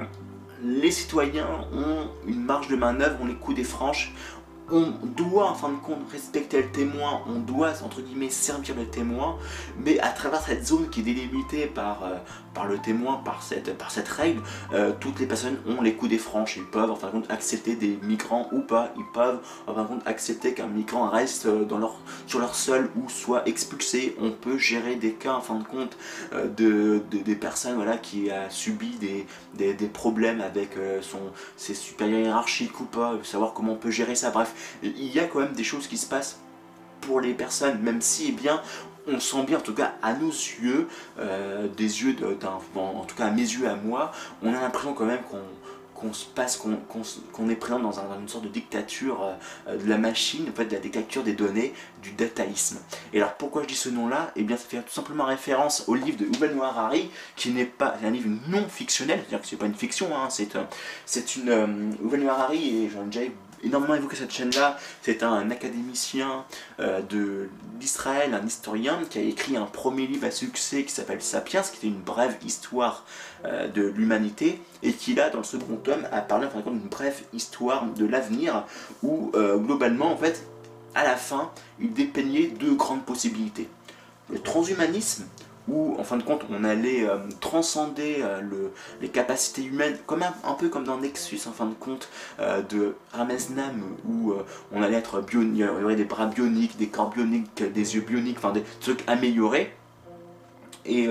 les 0.63 0.91
citoyens 0.91 1.47
ont 1.73 2.09
une 2.27 2.45
marge 2.45 2.69
de 2.69 2.77
manœuvre, 2.77 3.19
on 3.23 3.27
les 3.27 3.35
coups 3.35 3.57
des 3.57 3.65
franches, 3.65 4.13
on 4.71 4.93
doit 5.03 5.51
en 5.51 5.55
fin 5.55 5.71
de 5.71 5.79
compte 5.79 6.11
respecter 6.11 6.63
le 6.63 6.69
témoin, 6.71 7.23
on 7.27 7.39
doit 7.41 7.73
entre 7.85 8.01
guillemets 8.01 8.31
servir 8.31 8.75
le 8.77 8.87
témoin, 8.87 9.39
mais 9.79 9.99
à 10.01 10.09
travers 10.09 10.41
cette 10.43 10.67
zone 10.67 10.91
qui 10.91 11.01
est 11.01 11.05
délimitée 11.05 11.67
par, 11.67 12.05
euh, 12.05 12.17
le 12.69 12.79
témoin, 12.79 13.23
par 13.25 13.45
cette, 13.45 14.09
règle, 14.09 14.43
euh, 14.73 14.93
toutes 14.99 15.21
les 15.21 15.27
personnes 15.27 15.59
ont 15.69 15.81
les 15.81 15.95
coups 15.95 16.11
des 16.11 16.19
franches, 16.19 16.57
ils 16.57 16.65
peuvent 16.65 16.91
en 16.91 16.97
fin 16.97 17.07
de 17.07 17.13
compte 17.13 17.31
accepter 17.31 17.77
des 17.77 17.97
migrants 18.03 18.49
ou 18.51 18.61
pas, 18.61 18.93
ils 18.97 19.05
peuvent 19.15 19.39
en 19.69 19.75
fin 19.75 19.85
de 19.85 19.87
compte 19.87 20.07
accepter 20.07 20.55
qu'un 20.55 20.67
migrant 20.67 21.09
reste 21.09 21.47
euh, 21.47 21.65
sur 22.27 22.41
leur 22.41 22.55
sol 22.57 22.91
ou 22.97 23.09
soit 23.09 23.47
expulsé, 23.47 24.17
on 24.21 24.33
peut 24.33 24.59
gérer 24.59 24.97
des 24.97 25.13
cas 25.13 25.35
en 25.35 25.41
fin 25.41 25.55
de 25.55 25.65
compte 25.65 25.97
de, 26.57 27.01
des 27.11 27.37
personnes 27.37 27.79
qui 28.03 28.29
a 28.31 28.51
subi 28.51 28.99
des, 28.99 29.75
des, 29.75 29.87
problèmes 29.87 30.41
avec 30.41 30.71
son, 31.01 31.19
ses 31.57 31.75
supérieurs 31.75 32.21
hiérarchiques 32.21 32.81
ou 32.81 32.85
pas, 32.85 33.15
savoir 33.23 33.53
comment 33.53 33.75
on 33.75 33.77
peut 33.77 33.91
gérer 33.91 34.17
ça, 34.17 34.31
bref, 34.31 34.53
il 34.83 35.13
y 35.13 35.21
a 35.21 35.25
quand 35.25 35.41
même 35.41 35.53
des 35.53 35.65
choses 35.65 35.87
qui 35.87 35.99
se 35.99 36.07
passent 36.07 36.39
pour 37.01 37.21
les 37.21 37.35
personnes, 37.35 37.81
même 37.81 38.01
si 38.01 38.27
eh 38.29 38.33
bien, 38.33 38.61
on 39.09 39.21
sent 39.21 39.43
bien, 39.45 39.59
en 39.59 39.63
tout 39.63 39.75
cas 39.75 39.95
à 40.03 40.15
nos 40.15 40.31
yeux, 40.31 40.89
euh, 41.19 41.67
des 41.69 42.03
yeux 42.03 42.15
d'un, 42.15 42.59
en 42.77 43.05
tout 43.05 43.17
cas 43.17 43.27
à 43.27 43.31
mes 43.31 43.43
yeux, 43.43 43.69
à 43.69 43.77
moi, 43.77 44.13
on 44.43 44.53
a 44.55 44.61
l'impression 44.61 44.93
quand 44.93 45.07
même 45.07 45.23
qu'on 45.95 46.13
se 46.13 46.27
passe, 46.27 46.57
qu'on 46.57 47.51
est 47.51 47.57
présent 47.57 47.81
dans, 47.81 47.93
une 48.21 48.29
sorte 48.29 48.45
de 48.45 48.49
dictature 48.49 49.35
euh, 49.67 49.77
de 49.77 49.89
la 49.89 49.99
machine, 49.99 50.47
en 50.49 50.53
fait, 50.53 50.67
de 50.67 50.75
la 50.75 50.81
dictature 50.81 51.25
des 51.25 51.33
données, 51.33 51.73
du 52.03 52.13
dataïsme. 52.13 52.79
Et 53.13 53.19
alors 53.21 53.35
pourquoi 53.35 53.63
je 53.63 53.69
dis 53.69 53.75
ce 53.75 53.89
nom-là? 53.89 54.31
Eh 54.37 54.43
bien 54.43 54.57
ça 54.57 54.65
fait 54.69 54.77
tout 54.83 54.93
simplement 54.93 55.25
référence 55.25 55.85
au 55.89 55.95
livre 55.95 56.19
de 56.19 56.27
Yuval 56.27 56.55
Noah 56.55 56.69
Harari, 56.69 57.11
qui 57.35 57.51
n'est 57.51 57.65
pas 57.65 57.97
un 58.05 58.11
livre 58.11 58.29
non 58.49 58.69
fictionnel, 58.69 59.21
c'est-à-dire 59.21 59.41
que 59.41 59.47
c'est 59.49 59.57
pas 59.57 59.67
une 59.67 59.75
fiction, 59.75 60.09
hein, 60.15 60.29
c'est 60.31 60.57
c'est 61.07 61.37
une... 61.37 61.49
Euh, 61.49 62.29
Harari, 62.29 62.85
et 62.85 62.91
j'en 62.91 63.03
ai 63.03 63.07
déjà 63.07 63.21
énormément 63.63 63.95
évoqué 63.95 64.17
cette 64.17 64.33
chaîne-là. 64.33 64.79
C'est 65.03 65.23
un 65.23 65.51
académicien 65.51 66.45
euh, 66.81 67.01
d'Israël, 67.79 68.35
un 68.35 68.47
historien, 68.47 69.01
qui 69.09 69.19
a 69.19 69.23
écrit 69.23 69.57
un 69.57 69.67
premier 69.67 70.07
livre 70.07 70.27
à 70.27 70.31
succès 70.31 70.85
qui 70.85 70.93
s'appelle 70.93 71.23
Sapiens, 71.23 71.63
qui 71.63 71.77
était 71.77 71.87
une 71.87 72.01
brève 72.01 72.37
histoire 72.45 73.05
euh, 73.45 73.69
de 73.69 73.83
l'humanité, 73.83 74.61
et 74.83 74.93
qui 74.93 75.15
là, 75.15 75.31
dans 75.31 75.39
le 75.39 75.45
second 75.45 75.77
tome, 75.77 76.07
a 76.13 76.21
parlé 76.21 76.47
en 76.47 76.71
d'une 76.71 76.89
brève 76.89 77.21
histoire 77.33 77.87
de 77.87 78.07
l'avenir, 78.07 78.65
où 79.03 79.31
euh, 79.35 79.57
globalement, 79.59 80.13
en 80.13 80.17
fait, 80.17 80.47
à 80.95 81.05
la 81.05 81.17
fin, 81.17 81.51
il 81.81 81.93
dépeignait 81.93 82.49
deux 82.49 82.75
grandes 82.75 83.05
possibilités. 83.05 83.69
Le 84.31 84.41
transhumanisme, 84.41 85.25
où 85.69 85.97
en 85.99 86.05
fin 86.05 86.17
de 86.17 86.23
compte 86.23 86.43
on 86.51 86.65
allait 86.65 87.09
euh, 87.09 87.19
transcender 87.41 88.19
euh, 88.23 88.41
les 89.01 89.09
capacités 89.09 89.63
humaines, 89.63 89.97
comme 90.07 90.23
un, 90.23 90.53
peu 90.55 90.69
comme 90.69 90.85
dans 90.85 90.99
Nexus 90.99 91.41
en 91.47 91.53
fin 91.53 91.67
de 91.67 91.75
compte 91.75 92.09
euh, 92.41 92.63
de 92.63 92.95
Ramesnam, 93.13 93.83
où 94.09 94.33
on 94.73 94.83
allait 94.83 94.97
être 94.97 95.21
bionique, 95.21 95.53
il 95.55 95.61
y 95.61 95.85
aurait 95.85 95.97
des 95.97 96.05
bras 96.05 96.27
bioniques, 96.27 96.77
des 96.77 96.89
corps 96.89 97.11
bioniques, 97.11 97.63
des 97.73 97.95
yeux 97.95 98.01
bioniques, 98.01 98.39
enfin 98.39 98.53
des 98.53 98.63
trucs 98.81 99.03
améliorés. 99.07 99.75
Et 100.87 101.07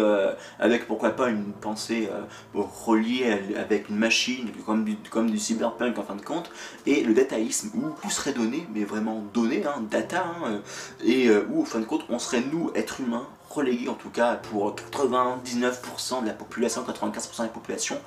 avec 0.59 0.87
pourquoi 0.87 1.11
pas 1.11 1.29
une 1.29 1.51
pensée 1.51 2.09
reliée 2.55 3.37
avec 3.55 3.89
une 3.89 3.97
machine, 3.97 4.49
comme 4.65 5.29
du, 5.29 5.37
cyberpunk 5.37 5.99
en 5.99 6.03
fin 6.03 6.15
de 6.15 6.21
compte, 6.21 6.49
et 6.87 7.03
le 7.03 7.13
dataïsme, 7.13 7.69
où 7.75 7.91
tout 8.01 8.09
serait 8.09 8.33
donné, 8.33 8.65
mais 8.73 8.85
vraiment 8.85 9.23
donné, 9.35 9.63
hein, 9.65 9.83
data, 9.91 10.25
hein, 10.25 10.61
et 11.05 11.29
où 11.51 11.61
en 11.61 11.65
fin 11.65 11.79
de 11.79 11.85
compte 11.85 12.05
on 12.09 12.17
serait 12.17 12.41
nous, 12.51 12.71
êtres 12.73 13.01
humains, 13.01 13.27
relégués 13.49 13.89
en 13.89 13.95
tout 13.95 14.09
cas 14.09 14.35
pour 14.35 14.75
99% 14.75 16.21
de 16.21 16.27
la 16.27 16.33
population, 16.33 16.83
95% 16.83 17.37
de 17.37 17.43
la 17.43 17.47
population, 17.49 17.97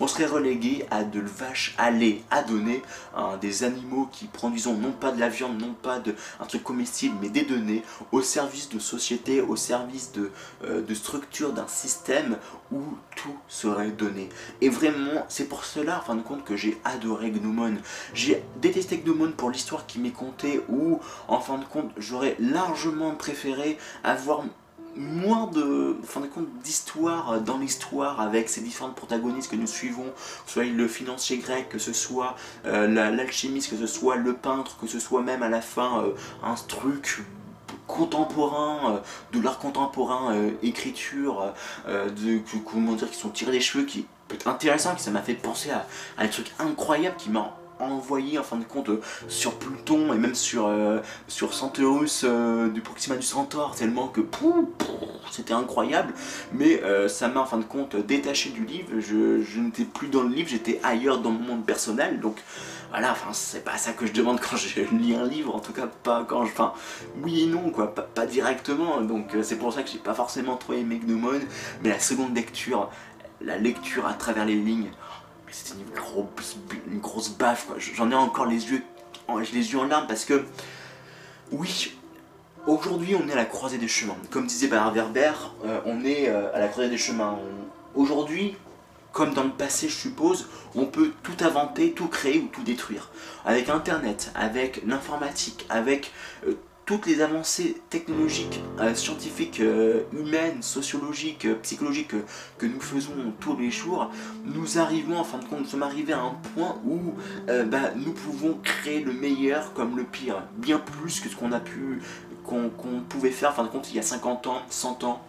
on 0.00 0.06
serait 0.06 0.26
relégué 0.26 0.86
à 0.90 1.04
de 1.04 1.20
vaches 1.20 1.76
lait 1.92 2.22
à 2.30 2.42
donner, 2.42 2.82
hein, 3.16 3.36
des 3.40 3.64
animaux 3.64 4.08
qui 4.10 4.26
produisent 4.26 4.66
non 4.66 4.92
pas 4.92 5.12
de 5.12 5.20
la 5.20 5.28
viande, 5.28 5.60
non 5.60 5.74
pas 5.74 5.98
de, 5.98 6.14
un 6.40 6.46
truc 6.46 6.64
comestible, 6.64 7.16
mais 7.20 7.28
des 7.28 7.44
données 7.44 7.82
au 8.10 8.22
service 8.22 8.68
de 8.68 8.78
société, 8.78 9.40
au 9.40 9.56
service 9.56 10.12
de, 10.12 10.30
euh, 10.64 10.82
de 10.82 10.94
structure 10.94 11.52
d'un 11.52 11.68
système 11.68 12.38
où 12.72 12.80
tout 13.16 13.36
serait 13.48 13.90
donné. 13.90 14.28
Et 14.60 14.68
vraiment, 14.68 15.24
c'est 15.28 15.48
pour 15.48 15.64
cela, 15.64 15.98
en 15.98 16.02
fin 16.02 16.16
de 16.16 16.22
compte, 16.22 16.44
que 16.44 16.56
j'ai 16.56 16.80
adoré 16.84 17.30
Gnomon. 17.30 17.76
J'ai 18.14 18.42
détesté 18.60 18.98
Gnomon 18.98 19.32
pour 19.32 19.50
l'histoire 19.50 19.86
qui 19.86 20.00
m'est 20.00 20.10
contée, 20.10 20.62
où, 20.68 20.98
en 21.28 21.40
fin 21.40 21.58
de 21.58 21.64
compte, 21.64 21.90
j'aurais 21.96 22.36
largement 22.40 23.14
préféré 23.14 23.78
avoir 24.02 24.42
moins 24.96 25.46
de, 25.46 25.96
fin 26.04 26.20
de 26.20 26.26
compte, 26.26 26.48
d'histoire 26.62 27.40
dans 27.40 27.58
l'histoire 27.58 28.20
avec 28.20 28.48
ces 28.48 28.60
différents 28.60 28.90
protagonistes 28.90 29.50
que 29.50 29.56
nous 29.56 29.66
suivons, 29.66 30.04
que 30.04 30.46
ce 30.46 30.52
soit 30.52 30.64
le 30.64 30.88
financier 30.88 31.38
grec, 31.38 31.68
que 31.68 31.78
ce 31.78 31.92
soit 31.92 32.36
euh, 32.66 32.86
l'alchimiste, 32.86 33.70
que 33.70 33.76
ce 33.76 33.86
soit 33.86 34.16
le 34.16 34.34
peintre, 34.34 34.76
que 34.78 34.86
ce 34.86 34.98
soit 34.98 35.22
même 35.22 35.42
à 35.42 35.48
la 35.48 35.60
fin 35.60 36.02
euh, 36.02 36.10
un 36.42 36.54
truc 36.54 37.22
contemporain, 37.86 38.94
euh, 38.94 38.98
de 39.32 39.42
l'art 39.42 39.58
contemporain, 39.58 40.34
écriture, 40.62 41.52
de, 41.86 42.40
comment 42.64 42.92
dire, 42.92 43.10
qui 43.10 43.18
sont 43.18 43.30
tirés 43.30 43.52
des 43.52 43.60
cheveux, 43.60 43.84
qui 43.84 44.06
peut 44.28 44.36
être 44.36 44.48
intéressant, 44.48 44.94
qui 44.94 45.02
ça 45.02 45.10
m'a 45.10 45.22
fait 45.22 45.34
penser 45.34 45.70
à, 45.70 45.86
à 46.16 46.24
un 46.24 46.28
truc 46.28 46.52
incroyable 46.58 47.16
qui 47.18 47.30
m'a 47.30 47.56
envoyé 47.90 48.38
en 48.38 48.42
fin 48.42 48.56
de 48.56 48.64
compte 48.64 48.90
sur 49.28 49.54
Pluton 49.54 50.12
et 50.12 50.18
même 50.18 50.34
sur, 50.34 50.66
euh, 50.66 51.00
sur 51.28 51.54
Centaurus 51.54 52.22
euh, 52.24 52.68
du 52.68 52.80
Proxima 52.80 53.16
du 53.16 53.26
Centaure 53.26 53.74
tellement 53.74 54.08
que 54.08 54.20
c'était 55.30 55.52
incroyable. 55.52 56.12
Mais 56.52 56.82
euh, 56.82 57.08
ça 57.08 57.28
m'a 57.28 57.40
en 57.40 57.46
fin 57.46 57.58
de 57.58 57.64
compte 57.64 57.96
détaché 57.96 58.50
du 58.50 58.64
livre. 58.64 58.88
Je, 58.98 59.42
je 59.42 59.60
n'étais 59.60 59.84
plus 59.84 60.08
dans 60.08 60.22
le 60.22 60.30
livre 60.30 60.48
j'étais 60.48 60.80
ailleurs 60.82 61.18
dans 61.18 61.30
mon 61.30 61.40
monde 61.40 61.64
personnel. 61.66 62.20
Donc 62.20 62.36
voilà 62.90 63.12
enfin 63.12 63.32
c'est 63.32 63.64
pas 63.64 63.76
ça 63.76 63.92
que 63.92 64.06
je 64.06 64.12
demande 64.12 64.40
quand 64.40 64.56
je 64.56 64.80
lis 64.92 65.14
un 65.14 65.26
livre 65.26 65.54
en 65.54 65.60
tout 65.60 65.72
cas 65.72 65.88
pas 66.04 66.24
quand 66.28 66.44
je 66.44 66.52
enfin 66.52 66.72
oui 67.22 67.42
et 67.42 67.46
non 67.46 67.70
quoi 67.70 67.94
pas, 67.94 68.26
directement. 68.26 69.00
Donc 69.00 69.36
c'est 69.42 69.58
pour 69.58 69.72
ça 69.72 69.82
que 69.82 69.90
j'ai 69.90 69.98
pas 69.98 70.14
forcément 70.14 70.56
trouvé 70.56 70.82
Megnomon. 70.82 71.40
Mais 71.82 71.88
la 71.88 71.98
seconde 71.98 72.34
lecture 72.34 72.90
la 73.40 73.58
lecture 73.58 74.06
à 74.06 74.14
travers 74.14 74.44
les 74.44 74.54
lignes 74.54 74.90
c'était 75.54 75.78
une 75.78 75.94
grosse, 75.94 76.56
une 76.90 76.98
grosse 76.98 77.36
J'en 77.94 78.10
ai 78.10 78.14
encore 78.14 78.46
les 78.46 78.70
yeux, 78.70 78.82
les 79.52 79.72
yeux 79.72 79.78
en 79.78 79.84
larmes 79.84 80.06
parce 80.08 80.24
que, 80.24 80.44
oui, 81.52 81.92
aujourd'hui 82.66 83.14
on 83.14 83.28
est 83.28 83.32
à 83.32 83.36
la 83.36 83.44
croisée 83.44 83.78
des 83.78 83.86
chemins. 83.86 84.16
Comme 84.30 84.46
disait 84.46 84.66
Bernard 84.66 84.92
Werber, 84.92 85.32
euh, 85.64 85.80
on 85.86 86.04
est 86.04 86.28
euh, 86.28 86.52
à 86.54 86.58
la 86.58 86.66
croisée 86.66 86.90
des 86.90 86.98
chemins. 86.98 87.38
Aujourd'hui, 87.94 88.56
comme 89.12 89.32
dans 89.32 89.44
le 89.44 89.50
passé 89.50 89.88
je 89.88 89.94
suppose, 89.94 90.48
on 90.74 90.86
peut 90.86 91.12
tout 91.22 91.36
inventer, 91.44 91.92
tout 91.92 92.08
créer 92.08 92.40
ou 92.40 92.48
tout 92.48 92.64
détruire. 92.64 93.10
Avec 93.44 93.68
Internet, 93.68 94.32
avec 94.34 94.82
l'informatique, 94.84 95.66
avec 95.68 96.12
euh, 96.48 96.54
toutes 96.86 97.06
les 97.06 97.22
avancées 97.22 97.80
technologiques, 97.88 98.60
euh, 98.78 98.94
scientifiques, 98.94 99.60
euh, 99.60 100.02
humaines, 100.12 100.62
sociologiques, 100.62 101.46
euh, 101.46 101.54
psychologiques 101.62 102.14
que 102.58 102.66
nous 102.66 102.80
faisons 102.80 103.32
tous 103.40 103.56
les 103.56 103.70
jours, 103.70 104.10
nous 104.44 104.78
arrivons, 104.78 105.18
en 105.18 105.24
fin 105.24 105.38
de 105.38 105.44
compte, 105.44 105.60
nous 105.60 105.66
sommes 105.66 105.82
arrivés 105.82 106.12
à 106.12 106.20
un 106.20 106.36
point 106.54 106.76
où 106.84 107.14
bah, 107.46 107.90
nous 107.96 108.12
pouvons 108.12 108.58
créer 108.62 109.00
le 109.00 109.12
meilleur 109.12 109.72
comme 109.72 109.96
le 109.96 110.04
pire, 110.04 110.42
bien 110.56 110.78
plus 110.78 111.20
que 111.20 111.28
ce 111.28 111.36
qu'on 111.36 111.52
a 111.52 111.60
pu, 111.60 112.02
qu'on 112.44 112.70
pouvait 113.08 113.30
faire, 113.30 113.50
en 113.50 113.54
fin 113.54 113.64
de 113.64 113.68
compte, 113.68 113.90
il 113.90 113.96
y 113.96 113.98
a 113.98 114.02
50 114.02 114.46
ans, 114.46 114.62
100 114.68 115.04
ans, 115.04 115.22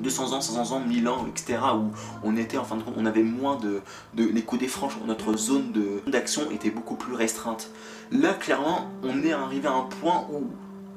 200 0.00 0.32
ans, 0.32 0.40
500 0.40 0.76
ans, 0.76 0.80
1000 0.80 1.08
ans, 1.08 1.26
etc. 1.28 1.58
où 1.74 1.90
on 2.22 2.36
était 2.36 2.58
en 2.58 2.64
fin 2.64 2.76
de 2.76 2.82
compte, 2.82 2.94
on 2.96 3.06
avait 3.06 3.22
moins 3.22 3.56
de, 3.56 3.82
les 4.14 4.42
coups 4.42 4.66
franches, 4.66 4.96
notre 5.06 5.36
zone 5.36 5.72
d'action 6.06 6.50
était 6.50 6.70
beaucoup 6.70 6.96
plus 6.96 7.14
restreinte. 7.14 7.70
Là, 8.12 8.34
clairement, 8.34 8.86
on 9.02 9.22
est 9.22 9.32
arrivé 9.32 9.68
à 9.68 9.72
un 9.72 9.82
point 9.82 10.26
où 10.32 10.46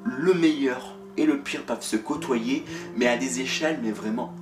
le 0.04 0.34
meilleur 0.34 0.96
et 1.18 1.26
le 1.26 1.40
pire 1.40 1.64
peuvent 1.64 1.84
se 1.84 1.98
côtoyer, 1.98 2.66
mais 2.96 3.08
à 3.08 3.18
des 3.18 3.42
échelles, 3.42 3.80
mais 3.84 3.92
vraiment 3.92 4.34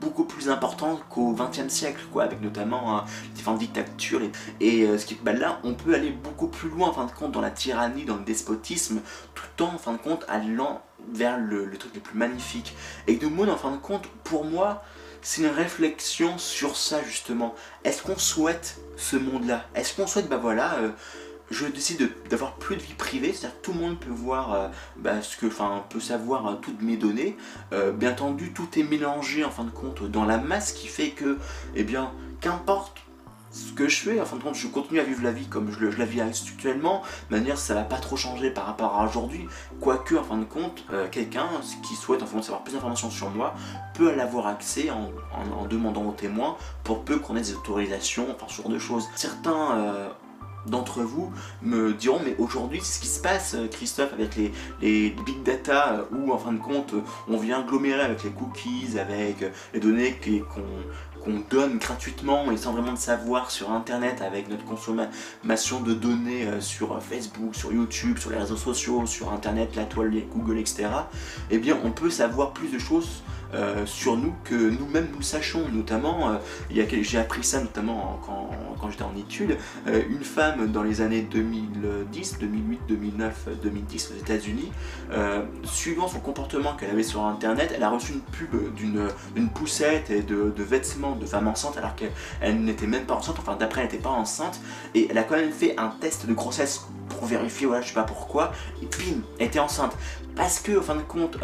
beaucoup 0.00 0.24
plus 0.24 0.48
importantes 0.48 1.02
qu'au 1.08 1.32
XXe 1.32 1.68
siècle, 1.68 2.00
quoi, 2.12 2.24
avec 2.24 2.40
notamment 2.40 2.96
hein, 2.96 3.04
différentes 3.34 3.58
dictatures. 3.58 4.20
Et, 4.60 4.82
euh, 4.82 4.98
ce 4.98 5.06
qui, 5.06 5.16
bah 5.16 5.32
là, 5.32 5.60
on 5.64 5.74
peut 5.74 5.94
aller 5.94 6.10
beaucoup 6.10 6.48
plus 6.48 6.68
loin, 6.68 6.88
en 6.88 6.92
fin 6.92 7.04
de 7.04 7.10
compte, 7.10 7.32
dans 7.32 7.40
la 7.40 7.50
tyrannie, 7.50 8.04
dans 8.04 8.16
le 8.16 8.24
despotisme, 8.24 9.00
tout 9.34 9.62
en, 9.62 9.74
en 9.74 9.78
fin 9.78 9.92
de 9.92 9.98
compte, 9.98 10.24
allant 10.28 10.82
vers 11.12 11.38
le, 11.38 11.70
truc 11.78 11.94
le 11.94 12.00
plus 12.00 12.16
magnifique. 12.16 12.76
Et 13.06 13.16
de 13.16 13.26
Moon, 13.26 13.48
en 13.48 13.56
fin 13.56 13.72
de 13.72 13.76
compte, 13.76 14.06
pour 14.24 14.44
moi, 14.44 14.84
c'est 15.20 15.42
une 15.42 15.48
réflexion 15.48 16.38
sur 16.38 16.76
ça, 16.76 17.02
justement. 17.02 17.54
Est-ce 17.84 18.02
qu'on 18.02 18.18
souhaite 18.18 18.80
ce 18.96 19.16
monde-là? 19.16 19.66
Est-ce 19.74 19.94
qu'on 19.94 20.06
souhaite, 20.06 20.28
bah 20.28 20.38
voilà... 20.40 20.74
Euh, 20.76 20.90
je 21.50 21.66
décide 21.66 22.10
d'avoir 22.28 22.54
plus 22.54 22.76
de 22.76 22.82
vie 22.82 22.94
privée, 22.94 23.32
c'est-à-dire 23.32 23.60
tout 23.62 23.72
le 23.72 23.80
monde 23.80 23.98
peut 23.98 24.10
voir 24.10 24.52
euh, 24.52 24.68
bah, 24.96 25.22
ce 25.22 25.36
que, 25.36 25.46
enfin, 25.46 25.84
peut 25.88 26.00
savoir 26.00 26.46
euh, 26.46 26.54
toutes 26.60 26.82
mes 26.82 26.96
données. 26.96 27.36
Euh, 27.72 27.92
bien 27.92 28.12
entendu, 28.12 28.52
tout 28.52 28.68
est 28.76 28.82
mélangé 28.82 29.44
en 29.44 29.50
fin 29.50 29.64
de 29.64 29.70
compte 29.70 30.02
dans 30.10 30.24
la 30.24 30.38
masse 30.38 30.72
qui 30.72 30.88
fait 30.88 31.10
que, 31.10 31.38
eh 31.74 31.84
bien, 31.84 32.12
qu'importe 32.40 32.98
ce 33.50 33.72
que 33.72 33.88
je 33.88 34.00
fais, 34.00 34.20
en 34.20 34.26
fin 34.26 34.36
de 34.36 34.42
compte, 34.42 34.56
je 34.56 34.68
continue 34.68 35.00
à 35.00 35.04
vivre 35.04 35.22
la 35.22 35.32
vie 35.32 35.46
comme 35.46 35.72
je, 35.72 35.86
la 35.86 36.04
vis 36.04 36.20
actuellement, 36.20 37.02
de 37.30 37.36
manière 37.36 37.56
ça 37.56 37.72
va 37.74 37.82
pas 37.82 37.96
trop 37.96 38.14
changer 38.14 38.50
par 38.50 38.66
rapport 38.66 38.94
à 38.94 39.06
aujourd'hui, 39.06 39.46
quoique 39.80 40.14
en 40.16 40.22
fin 40.22 40.36
de 40.36 40.44
compte, 40.44 40.84
quelqu'un 41.10 41.48
qui 41.82 41.94
souhaite 41.94 42.22
en 42.22 42.26
fin 42.26 42.36
de 42.36 42.42
savoir 42.42 42.62
plus 42.62 42.74
d'informations 42.74 43.10
sur 43.10 43.30
moi 43.30 43.54
peut 43.94 44.10
aller 44.10 44.20
avoir 44.20 44.48
accès 44.48 44.90
en, 44.90 45.66
demandant 45.66 46.04
aux 46.04 46.12
témoins 46.12 46.58
pour 46.84 47.06
peu 47.06 47.18
qu'on 47.18 47.36
ait 47.36 47.40
des 47.40 47.54
autorisations, 47.54 48.26
enfin 48.30 48.46
ce 48.48 48.60
genre 48.60 48.70
de 48.70 48.78
choses. 48.78 49.08
Certains 49.16 50.12
d'entre 50.70 51.02
vous 51.02 51.32
me 51.62 51.92
diront 51.92 52.20
mais 52.24 52.34
aujourd'hui 52.38 52.80
ce 52.80 53.00
qui 53.00 53.06
se 53.06 53.20
passe 53.20 53.54
euh, 53.54 53.68
Christophe 53.68 54.12
avec 54.12 54.36
les, 54.36 55.10
big 55.10 55.42
data 55.44 55.92
euh, 55.92 56.04
où 56.12 56.32
en 56.32 56.38
fin 56.38 56.52
de 56.52 56.58
compte 56.58 56.94
on 57.28 57.36
vient 57.38 57.60
agglomérer 57.60 58.00
avec 58.00 58.24
les 58.24 58.30
cookies, 58.30 58.98
avec 58.98 59.42
euh, 59.42 59.50
les 59.74 59.80
données 59.80 60.18
qu'on 61.24 61.42
donne 61.50 61.78
gratuitement 61.78 62.50
et 62.50 62.56
sans 62.56 62.72
vraiment 62.72 62.92
de 62.92 62.98
savoir 62.98 63.50
sur 63.50 63.70
internet 63.70 64.22
avec 64.22 64.48
notre 64.48 64.64
consommation 64.64 65.80
de 65.80 65.92
données 65.92 66.46
sur 66.60 67.02
Facebook, 67.02 67.54
sur 67.54 67.70
YouTube, 67.70 68.16
sur 68.16 68.30
les 68.30 68.38
réseaux 68.38 68.56
sociaux, 68.56 69.04
sur 69.04 69.30
internet, 69.32 69.76
la 69.76 69.84
toile, 69.84 70.10
Google, 70.34 70.58
etc. 70.58 70.86
Eh 71.50 71.58
bien 71.58 71.76
on 71.84 71.90
peut 71.90 72.08
savoir 72.08 72.52
plus 72.52 72.68
de 72.68 72.78
choses 72.78 73.22
euh, 73.54 73.86
sur 73.86 74.16
nous 74.16 74.34
que 74.44 74.54
nous-mêmes 74.54 75.08
nous 75.14 75.22
sachions. 75.22 75.68
Notamment, 75.72 76.30
euh, 76.30 76.36
j'ai 76.70 77.18
appris 77.18 77.42
ça 77.42 77.60
notamment 77.60 78.20
quand, 78.24 78.50
quand 78.80 78.90
j'étais 78.90 79.04
en 79.04 79.16
études, 79.16 79.56
euh, 79.86 80.02
une 80.08 80.24
femme 80.24 80.70
dans 80.70 80.82
les 80.82 81.00
années 81.00 81.22
2010, 81.22 82.38
2008, 82.40 82.80
2009, 82.88 83.48
2010 83.62 84.12
aux 84.12 84.18
États-Unis, 84.18 84.70
suivant 85.64 86.08
son 86.08 86.20
comportement 86.20 86.74
qu'elle 86.74 86.90
avait 86.90 87.02
sur 87.02 87.24
Internet, 87.24 87.72
elle 87.74 87.82
a 87.82 87.90
reçu 87.90 88.12
une 88.12 88.20
pub 88.20 88.74
d'une 88.74 89.48
poussette 89.50 90.10
et 90.10 90.22
de, 90.22 90.52
vêtements 90.58 91.16
de 91.16 91.24
femme 91.24 91.48
enceinte 91.48 91.76
alors 91.76 91.94
qu'elle 91.94 92.60
n'était 92.60 92.86
même 92.86 93.04
pas 93.04 93.14
enceinte, 93.14 93.36
enfin 93.38 93.56
d'après 93.56 93.82
elle 93.82 93.86
n'était 93.86 94.02
pas 94.02 94.10
enceinte, 94.10 94.60
et 94.94 95.08
elle 95.10 95.18
a 95.18 95.22
quand 95.22 95.36
même 95.36 95.52
fait 95.52 95.78
un 95.78 95.88
test 96.00 96.26
de 96.26 96.34
grossesse 96.34 96.86
pour 97.08 97.26
vérifier, 97.26 97.66
voilà, 97.66 97.82
je 97.82 97.88
sais 97.88 97.94
pas 97.94 98.02
pourquoi, 98.02 98.52
et 98.82 98.86
bim, 98.86 99.22
elle 99.38 99.46
était 99.46 99.58
enceinte. 99.58 99.96
Parce 100.38 100.60
que, 100.60 100.78
en 100.78 100.82
fin 100.82 100.94
de 100.94 101.02
compte, 101.02 101.36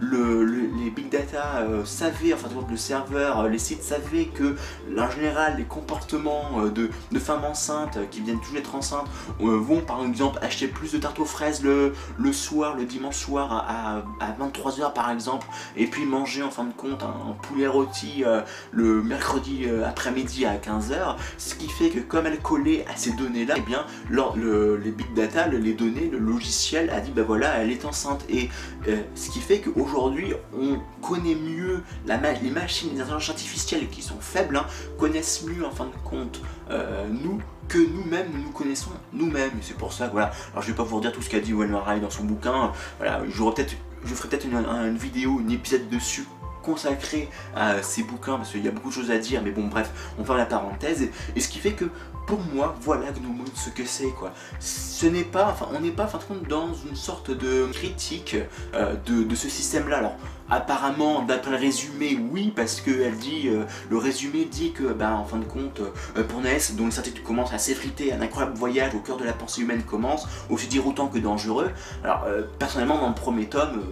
les 0.00 0.90
big 0.90 1.08
data 1.08 1.29
euh, 1.38 1.84
savaient, 1.84 2.34
en 2.34 2.36
fin 2.36 2.48
de 2.48 2.54
compte, 2.54 2.70
le 2.70 2.76
serveur, 2.76 3.40
euh, 3.40 3.48
les 3.48 3.58
sites 3.58 3.82
savaient 3.82 4.26
que, 4.26 4.56
en 4.98 5.10
général, 5.10 5.56
les 5.58 5.64
comportements 5.64 6.62
de, 6.74 6.90
femmes 7.18 7.44
enceintes 7.44 7.98
qui 8.10 8.20
viennent 8.20 8.40
toujours 8.40 8.54
d'être 8.54 8.74
enceintes 8.74 9.06
vont, 9.38 9.80
par 9.80 10.02
exemple, 10.04 10.38
acheter 10.42 10.68
plus 10.68 10.92
de 10.92 10.98
tartes 10.98 11.18
aux 11.18 11.26
fraises 11.26 11.62
le, 11.62 11.92
le 12.18 12.32
soir, 12.32 12.76
le 12.76 12.84
dimanche 12.84 13.16
soir 13.16 13.52
à, 13.68 14.02
23h, 14.40 14.94
par 14.94 15.10
exemple, 15.10 15.46
et 15.76 15.86
puis 15.86 16.06
manger, 16.06 16.42
en 16.42 16.50
fin 16.50 16.64
de 16.64 16.72
compte, 16.72 17.02
un, 17.02 17.32
poulet 17.42 17.66
rôti 17.66 18.24
le 18.72 19.02
mercredi 19.02 19.66
après-midi 19.86 20.46
à 20.46 20.56
15h, 20.56 21.16
ce 21.36 21.54
qui 21.54 21.68
fait 21.68 21.90
que, 21.90 22.00
comme 22.00 22.26
elle 22.26 22.40
collait 22.40 22.86
à 22.86 22.96
ces 22.96 23.12
données-là, 23.12 23.54
eh 23.58 23.60
bien, 23.60 23.84
les 24.10 24.90
big 24.90 25.12
data, 25.14 25.46
les 25.46 25.74
données, 25.74 26.08
le 26.10 26.18
logiciel 26.18 26.90
a 26.90 27.00
dit, 27.00 27.10
bah 27.10 27.22
voilà, 27.26 27.58
elle 27.58 27.70
est 27.70 27.84
enceinte. 27.84 28.24
Et 28.30 28.48
euh, 28.88 29.02
ce 29.14 29.30
qui 29.30 29.40
fait 29.40 29.60
qu'aujourd'hui 29.60 30.32
on 30.58 30.78
connaît 31.06 31.19
mieux 31.22 31.82
la 32.06 32.16
les 32.32 32.50
machines, 32.50 32.90
les 32.94 33.00
intelligences 33.00 33.30
artificielles 33.30 33.88
qui 33.88 34.02
sont 34.02 34.20
faibles 34.20 34.56
hein, 34.56 34.66
connaissent 34.98 35.44
mieux 35.44 35.64
en 35.64 35.70
fin 35.70 35.86
de 35.86 36.08
compte 36.08 36.40
euh, 36.70 37.06
nous 37.08 37.40
que 37.68 37.78
nous-mêmes 37.78 38.30
nous 38.32 38.50
connaissons 38.50 38.90
nous-mêmes. 39.12 39.50
Et 39.50 39.62
c'est 39.62 39.76
pour 39.76 39.92
ça 39.92 40.08
voilà 40.08 40.30
alors 40.52 40.62
je 40.62 40.68
vais 40.68 40.76
pas 40.76 40.82
vous 40.82 40.96
redire 40.96 41.12
tout 41.12 41.22
ce 41.22 41.30
qu'a 41.30 41.40
dit 41.40 41.54
Ray 41.54 42.00
dans 42.00 42.10
son 42.10 42.24
bouquin. 42.24 42.72
Voilà 42.98 43.22
j'aurai 43.28 43.54
peut-être 43.54 43.74
je 44.04 44.14
ferai 44.14 44.28
peut-être 44.28 44.46
une, 44.46 44.56
une, 44.56 44.96
vidéo, 44.96 45.40
un 45.46 45.48
épisode 45.50 45.88
dessus 45.90 46.26
consacré 46.62 47.28
à 47.54 47.82
ces 47.82 48.02
bouquins 48.02 48.36
parce 48.36 48.50
qu'il 48.50 48.64
y 48.64 48.68
a 48.68 48.70
beaucoup 48.70 48.88
de 48.88 48.94
choses 48.94 49.10
à 49.10 49.18
dire, 49.18 49.42
mais 49.42 49.50
bon 49.50 49.66
bref, 49.66 49.90
on 50.18 50.24
ferme 50.24 50.38
la 50.38 50.46
parenthèse. 50.46 51.08
Et, 51.36 51.40
ce 51.40 51.48
qui 51.48 51.58
fait 51.58 51.72
que 51.72 51.86
pour 52.26 52.40
moi, 52.54 52.76
voilà 52.80 53.10
Gnomon 53.10 53.44
ce 53.54 53.70
que 53.70 53.84
c'est 53.84 54.10
quoi. 54.10 54.32
Ce 54.60 55.06
n'est 55.06 55.24
pas, 55.24 55.48
enfin 55.48 55.66
on 55.74 55.80
n'est 55.80 55.90
pas 55.90 56.06
fin 56.06 56.18
dans 56.48 56.72
une 56.88 56.96
sorte 56.96 57.30
de 57.30 57.66
critique 57.72 58.36
euh, 58.74 58.94
de, 59.06 59.34
ce 59.34 59.48
système-là. 59.48 59.98
Alors 59.98 60.16
apparemment, 60.48 61.22
d'après 61.22 61.52
le 61.52 61.56
résumé, 61.56 62.18
oui, 62.30 62.52
parce 62.54 62.80
que 62.80 62.90
elle 62.90 63.16
dit, 63.16 63.48
euh, 63.48 63.64
le 63.88 63.98
résumé 63.98 64.44
dit 64.44 64.72
que, 64.72 64.92
ben, 64.92 65.12
en 65.12 65.24
fin 65.24 65.38
de 65.38 65.44
compte, 65.44 65.80
euh, 66.16 66.24
pour 66.24 66.40
Ness, 66.40 66.74
dont 66.74 66.86
les 66.86 66.92
certitudes 66.92 67.22
commencent 67.22 67.52
à 67.52 67.58
s'effriter, 67.58 68.12
un 68.12 68.20
incroyable 68.20 68.56
voyage 68.56 68.94
au 68.94 69.00
cœur 69.00 69.16
de 69.16 69.24
la 69.24 69.32
pensée 69.32 69.62
humaine 69.62 69.82
commence, 69.82 70.28
aussi 70.50 70.66
déroutant 70.68 71.08
que 71.08 71.18
dangereux. 71.18 71.70
Alors 72.04 72.26
personnellement, 72.58 72.98
dans 72.98 73.08
le 73.08 73.14
premier 73.14 73.46
tome 73.46 73.82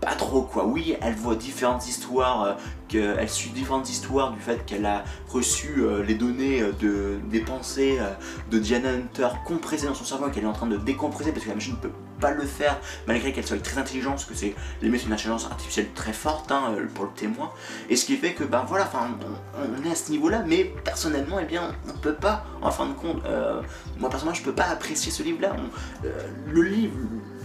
pas 0.00 0.14
trop 0.14 0.42
quoi. 0.42 0.64
Oui, 0.64 0.96
elle 1.00 1.14
voit 1.14 1.34
différentes 1.34 1.88
histoires, 1.88 2.42
euh, 2.42 2.52
qu'elle 2.88 3.28
suit 3.28 3.50
différentes 3.50 3.90
histoires 3.90 4.32
du 4.32 4.40
fait 4.40 4.64
qu'elle 4.64 4.86
a 4.86 5.04
reçu 5.28 5.74
euh, 5.78 6.02
les 6.02 6.14
données 6.14 6.62
euh, 6.62 6.72
de, 6.80 7.18
des 7.30 7.40
pensées 7.40 7.98
de 8.50 8.58
Diana 8.58 8.90
Hunter 8.90 9.28
compressées 9.44 9.86
dans 9.86 9.94
son 9.94 10.04
cerveau 10.04 10.30
qu'elle 10.30 10.44
est 10.44 10.48
en 10.48 10.52
train 10.52 10.66
de 10.66 10.76
décompresser 10.76 11.32
parce 11.32 11.44
que 11.44 11.50
la 11.50 11.54
machine 11.54 11.74
ne 11.74 11.88
peut 11.88 11.94
pas 12.20 12.30
le 12.30 12.44
faire 12.44 12.78
malgré 13.06 13.32
qu'elle 13.32 13.46
soit 13.46 13.62
très 13.62 13.78
intelligente 13.78 14.14
parce 14.14 14.24
que 14.24 14.34
c'est 14.34 14.54
les 14.82 14.88
une 14.88 15.12
intelligence 15.12 15.46
artificielle 15.46 15.88
très 15.94 16.12
forte 16.12 16.50
hein, 16.50 16.74
pour 16.94 17.04
le 17.04 17.10
témoin 17.12 17.52
et 17.88 17.96
ce 17.96 18.04
qui 18.04 18.16
fait 18.16 18.32
que 18.32 18.42
ben 18.42 18.64
voilà 18.66 18.90
on, 18.94 19.86
est 19.86 19.92
à 19.92 19.94
ce 19.94 20.10
niveau 20.10 20.28
là 20.28 20.42
mais 20.44 20.64
personnellement 20.82 21.38
eh 21.40 21.44
bien 21.44 21.74
on 21.88 21.96
peut 21.98 22.14
pas 22.14 22.44
en 22.60 22.72
fin 22.72 22.86
de 22.86 22.94
compte 22.94 23.22
moi 23.98 24.10
personnellement 24.10 24.36
je 24.36 24.42
peux 24.42 24.54
pas 24.54 24.64
apprécier 24.64 25.12
ce 25.12 25.22
livre 25.22 25.40
là 25.42 25.54
le 26.48 26.62
livre 26.62 26.94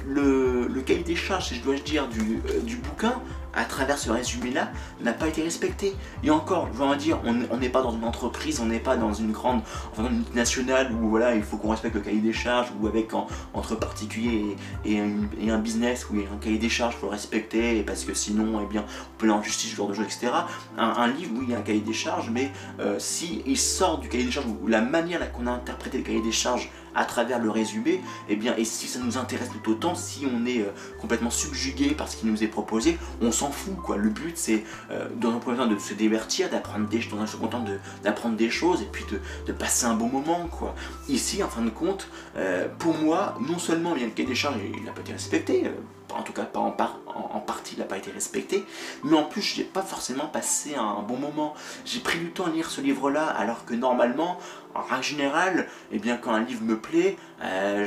le, 0.07 0.67
cahier 0.86 1.03
des 1.03 1.15
charges, 1.15 1.50
si 1.50 1.55
je 1.55 1.62
dois 1.62 1.75
dire, 1.75 2.07
du, 2.07 2.41
euh, 2.50 2.60
du 2.62 2.77
bouquin, 2.77 3.22
à 3.53 3.65
travers 3.65 3.98
ce 3.98 4.10
résumé-là, 4.10 4.72
n'a 5.01 5.13
pas 5.13 5.27
été 5.27 5.43
respecté. 5.43 5.95
Et 6.24 6.29
encore, 6.29 6.69
je 6.74 6.81
veux 6.81 6.95
dire, 6.95 7.19
on 7.24 7.57
n'est 7.57 7.69
pas 7.69 7.81
dans 7.81 7.91
une 7.91 8.03
entreprise, 8.03 8.60
on 8.60 8.65
n'est 8.65 8.79
pas 8.79 8.98
dans 8.98 9.13
une 9.13 9.31
grande 9.31 9.62
enfin, 9.91 10.10
une 10.10 10.24
nationale 10.36 10.91
où 10.91 11.10
voilà, 11.10 11.36
il 11.36 11.43
faut 11.43 11.57
qu'on 11.57 11.69
respecte 11.69 11.95
le 11.95 12.01
cahier 12.01 12.22
des 12.22 12.33
charges, 12.33 12.72
ou 12.79 12.88
avec 12.88 13.12
entre 13.53 13.75
particuliers 13.75 14.55
et, 14.86 15.00
un, 15.00 15.57
business 15.57 16.07
où 16.10 16.15
il 16.15 16.24
y 16.24 16.25
a 16.25 16.31
un 16.31 16.38
cahier 16.38 16.57
des 16.57 16.69
charges, 16.69 16.95
il 16.98 17.01
faut 17.01 17.10
respecter, 17.10 17.83
parce 17.83 18.03
que 18.03 18.13
sinon, 18.13 18.60
eh 18.62 18.65
bien, 18.65 18.83
on 18.83 19.17
peut 19.17 19.25
aller 19.27 19.36
en 19.36 19.43
justice, 19.43 19.72
ce 19.72 19.75
genre 19.75 19.88
de 19.88 19.93
choses, 19.93 20.05
etc. 20.05 20.31
Un, 20.77 21.07
livre, 21.07 21.31
oui, 21.36 21.45
il 21.48 21.51
y 21.51 21.55
a 21.55 21.60
un 21.60 21.62
cahier 21.62 21.81
des 21.81 21.93
charges, 21.93 22.29
mais 22.31 22.51
euh, 22.79 22.95
si 23.00 23.43
il 23.45 23.57
sort 23.57 24.00
du 24.00 24.10
cahier 24.10 24.25
des 24.25 24.31
charges, 24.31 24.48
ou 24.48 24.67
la 24.67 24.81
manière 24.81 25.31
qu'on 25.31 25.48
a 25.48 25.51
interprété 25.51 25.98
le 25.98 26.03
cahier 26.03 26.22
des 26.22 26.31
charges 26.31 26.69
à 26.95 27.05
travers 27.05 27.39
le 27.39 27.50
résumé, 27.50 28.01
eh 28.29 28.36
bien, 28.36 28.55
et 28.55 28.65
si 28.65 28.88
ça 28.88 29.00
nous 29.00 29.17
intéresse 29.17 29.50
tout 29.50 29.72
autant, 29.72 29.95
si 29.95 30.25
on 30.25 30.45
est 30.45 30.62
euh, 30.62 30.72
complètement 31.00 31.29
subjugué 31.29 31.91
par 31.91 32.07
ce 32.07 32.17
qui 32.17 32.27
nous 32.27 32.43
est 32.43 32.48
proposé, 32.48 32.98
on 33.22 33.31
s'en 33.31 33.42
fout, 33.51 33.75
quoi. 33.77 33.97
Le 33.97 34.09
but, 34.09 34.38
c'est, 34.38 34.63
euh, 34.91 35.07
dans 35.15 35.31
un 35.31 35.39
premier 35.39 35.57
temps, 35.57 35.67
de 35.67 35.77
se 35.77 35.93
divertir, 35.93 36.50
d'apprendre 36.50 36.88
des, 36.88 37.00
dans 37.00 37.21
un 37.21 37.27
second 37.27 37.47
temps, 37.47 37.63
d'apprendre 38.03 38.35
des 38.35 38.50
choses, 38.50 38.81
et 38.81 38.88
puis 38.91 39.05
de, 39.47 39.53
passer 39.53 39.85
un 39.85 39.93
bon 39.93 40.07
moment, 40.07 40.47
quoi. 40.47 40.75
Ici, 41.09 41.43
en 41.43 41.50
fin 41.50 41.62
de 41.62 41.69
compte, 41.69 42.07
euh, 42.35 42.67
pour 42.79 42.97
moi, 42.97 43.35
non 43.47 43.59
seulement, 43.59 43.93
bien 43.93 44.05
le 44.05 44.12
cahier 44.12 44.27
des 44.27 44.35
charges, 44.35 44.57
il 44.75 44.83
n'a 44.83 44.91
pas 44.91 45.01
été 45.01 45.13
respecté, 45.13 45.71
en 46.17 46.23
tout 46.23 46.33
cas 46.33 46.43
pas 46.43 46.59
en, 46.59 46.75
en, 47.07 47.39
partie, 47.39 47.75
il 47.75 47.79
n'a 47.79 47.85
pas 47.85 47.97
été 47.97 48.12
respecté, 48.12 48.63
mais 49.03 49.17
en 49.17 49.23
plus 49.23 49.41
je 49.41 49.59
n'ai 49.59 49.63
pas 49.63 49.81
forcément 49.81 50.27
passé 50.27 50.75
un 50.75 51.01
bon 51.01 51.17
moment. 51.17 51.53
J'ai 51.85 52.00
pris 52.00 52.19
du 52.19 52.31
temps 52.31 52.45
à 52.45 52.50
lire 52.50 52.69
ce 52.69 52.81
livre-là, 52.81 53.25
alors 53.25 53.65
que 53.65 53.73
normalement, 53.73 54.38
en 54.75 54.81
règle 54.81 55.03
générale, 55.03 55.67
eh 55.91 56.00
bien, 56.00 56.17
quand 56.17 56.33
un 56.33 56.43
livre 56.43 56.63
me 56.63 56.77
plaît, 56.77 57.17
euh, 57.41 57.85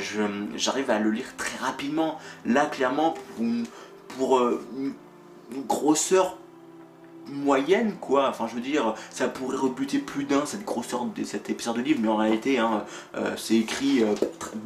j'arrive 0.55 0.89
à 0.89 0.99
le 0.99 1.11
lire 1.11 1.35
très 1.37 1.57
rapidement. 1.57 2.19
Là, 2.45 2.65
clairement, 2.65 3.11
pour, 3.11 3.45
pour 4.17 4.39
euh, 4.39 4.63
grosseur 5.67 6.37
moyenne 7.29 7.95
quoi. 7.99 8.29
Enfin 8.29 8.47
je 8.47 8.55
veux 8.55 8.61
dire 8.61 8.93
ça 9.09 9.27
pourrait 9.27 9.57
rebuter 9.57 9.99
plus 9.99 10.25
d'un 10.25 10.45
cette 10.45 10.65
grosseur 10.65 11.05
de 11.05 11.23
cet 11.23 11.49
épisode 11.49 11.77
de 11.77 11.81
livre 11.81 11.99
mais 12.01 12.07
en 12.07 12.17
réalité 12.17 12.59
hein, 12.59 12.85
euh, 13.15 13.35
c'est 13.37 13.55
écrit 13.55 14.03
euh, 14.03 14.13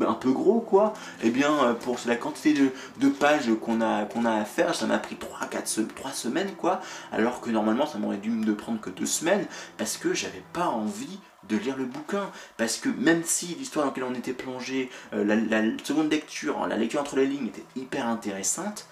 un 0.07 0.13
peu 0.13 0.31
gros 0.31 0.59
quoi. 0.59 0.93
Et 1.23 1.27
eh 1.27 1.29
bien 1.29 1.51
euh, 1.63 1.73
pour 1.73 1.97
la 2.05 2.15
quantité 2.15 2.53
de, 2.53 3.09
pages 3.09 3.50
qu'on 3.61 3.81
a 3.81 4.05
qu'on 4.05 4.25
a 4.25 4.33
à 4.33 4.45
faire 4.45 4.73
ça 4.75 4.85
m'a 4.85 4.97
pris 4.97 5.15
3 5.15 5.47
4 5.47 5.81
3 5.95 6.11
semaines 6.11 6.51
quoi. 6.57 6.81
Alors 7.11 7.41
que 7.41 7.50
normalement 7.50 7.85
ça 7.85 7.97
m'aurait 7.97 8.17
dû 8.17 8.29
me 8.29 8.55
prendre 8.55 8.79
que 8.79 8.89
2 8.89 9.05
semaines 9.05 9.45
parce 9.77 9.97
que 9.97 10.13
j'avais 10.13 10.43
pas 10.53 10.67
envie 10.67 11.19
de 11.50 11.57
lire 11.57 11.75
le 11.75 11.85
bouquin. 11.85 12.29
Parce 12.57 12.77
que 12.77 12.89
même 12.89 13.23
si 13.25 13.47
l'histoire 13.55 13.85
dans 13.85 13.91
laquelle 13.91 14.05
on 14.09 14.13
était 14.13 14.33
plongé 14.33 14.89
la, 15.11 15.35
la, 15.35 15.63
seconde 15.83 16.11
lecture 16.11 16.67
la 16.67 16.77
lecture 16.77 17.01
entre 17.01 17.15
les 17.15 17.25
lignes 17.25 17.47
était 17.47 17.65
hyper 17.75 18.07
intéressante 18.07 18.88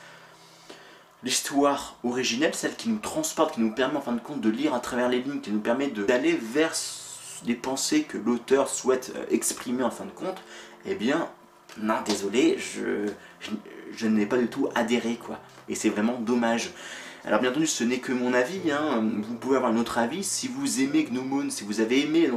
l'histoire 1.23 1.97
originelle, 2.03 2.55
celle 2.55 2.75
qui 2.75 2.89
nous 2.89 2.99
transporte, 2.99 3.55
qui 3.55 3.61
nous 3.61 3.73
permet 3.73 3.97
en 3.97 4.01
fin 4.01 4.13
de 4.13 4.19
compte 4.19 4.41
de 4.41 4.49
lire 4.49 4.73
à 4.73 4.79
travers 4.79 5.09
les 5.09 5.21
lignes, 5.21 5.41
qui 5.41 5.51
nous 5.51 5.59
permet 5.59 5.87
d'aller 5.87 6.33
vers 6.33 6.73
les 7.45 7.55
pensées 7.55 8.03
que 8.03 8.17
l'auteur 8.17 8.69
souhaite 8.69 9.13
euh, 9.15 9.25
exprimer 9.29 9.83
en 9.83 9.91
fin 9.91 10.05
de 10.05 10.11
compte, 10.11 10.41
eh 10.85 10.95
bien, 10.95 11.29
non, 11.77 11.95
désolé, 12.05 12.57
je, 12.57 13.09
je, 13.95 14.07
n'ai 14.07 14.25
pas 14.25 14.37
du 14.37 14.47
tout 14.47 14.69
adhéré, 14.75 15.15
quoi. 15.15 15.39
Et 15.67 15.75
c'est 15.75 15.89
vraiment 15.89 16.19
dommage. 16.19 16.71
Alors 17.25 17.39
bien 17.39 17.51
entendu, 17.51 17.67
ce 17.67 17.83
n'est 17.83 17.99
que 17.99 18.11
mon 18.11 18.33
avis, 18.33 18.71
hein. 18.71 19.03
vous 19.21 19.35
pouvez 19.35 19.57
avoir 19.57 19.71
un 19.71 19.77
autre 19.77 19.97
avis, 19.97 20.23
si 20.23 20.47
vous 20.47 20.81
aimez 20.81 21.03
Gnomon, 21.03 21.49
si 21.49 21.63
vous 21.63 21.81
avez 21.81 22.01
aimé 22.01 22.29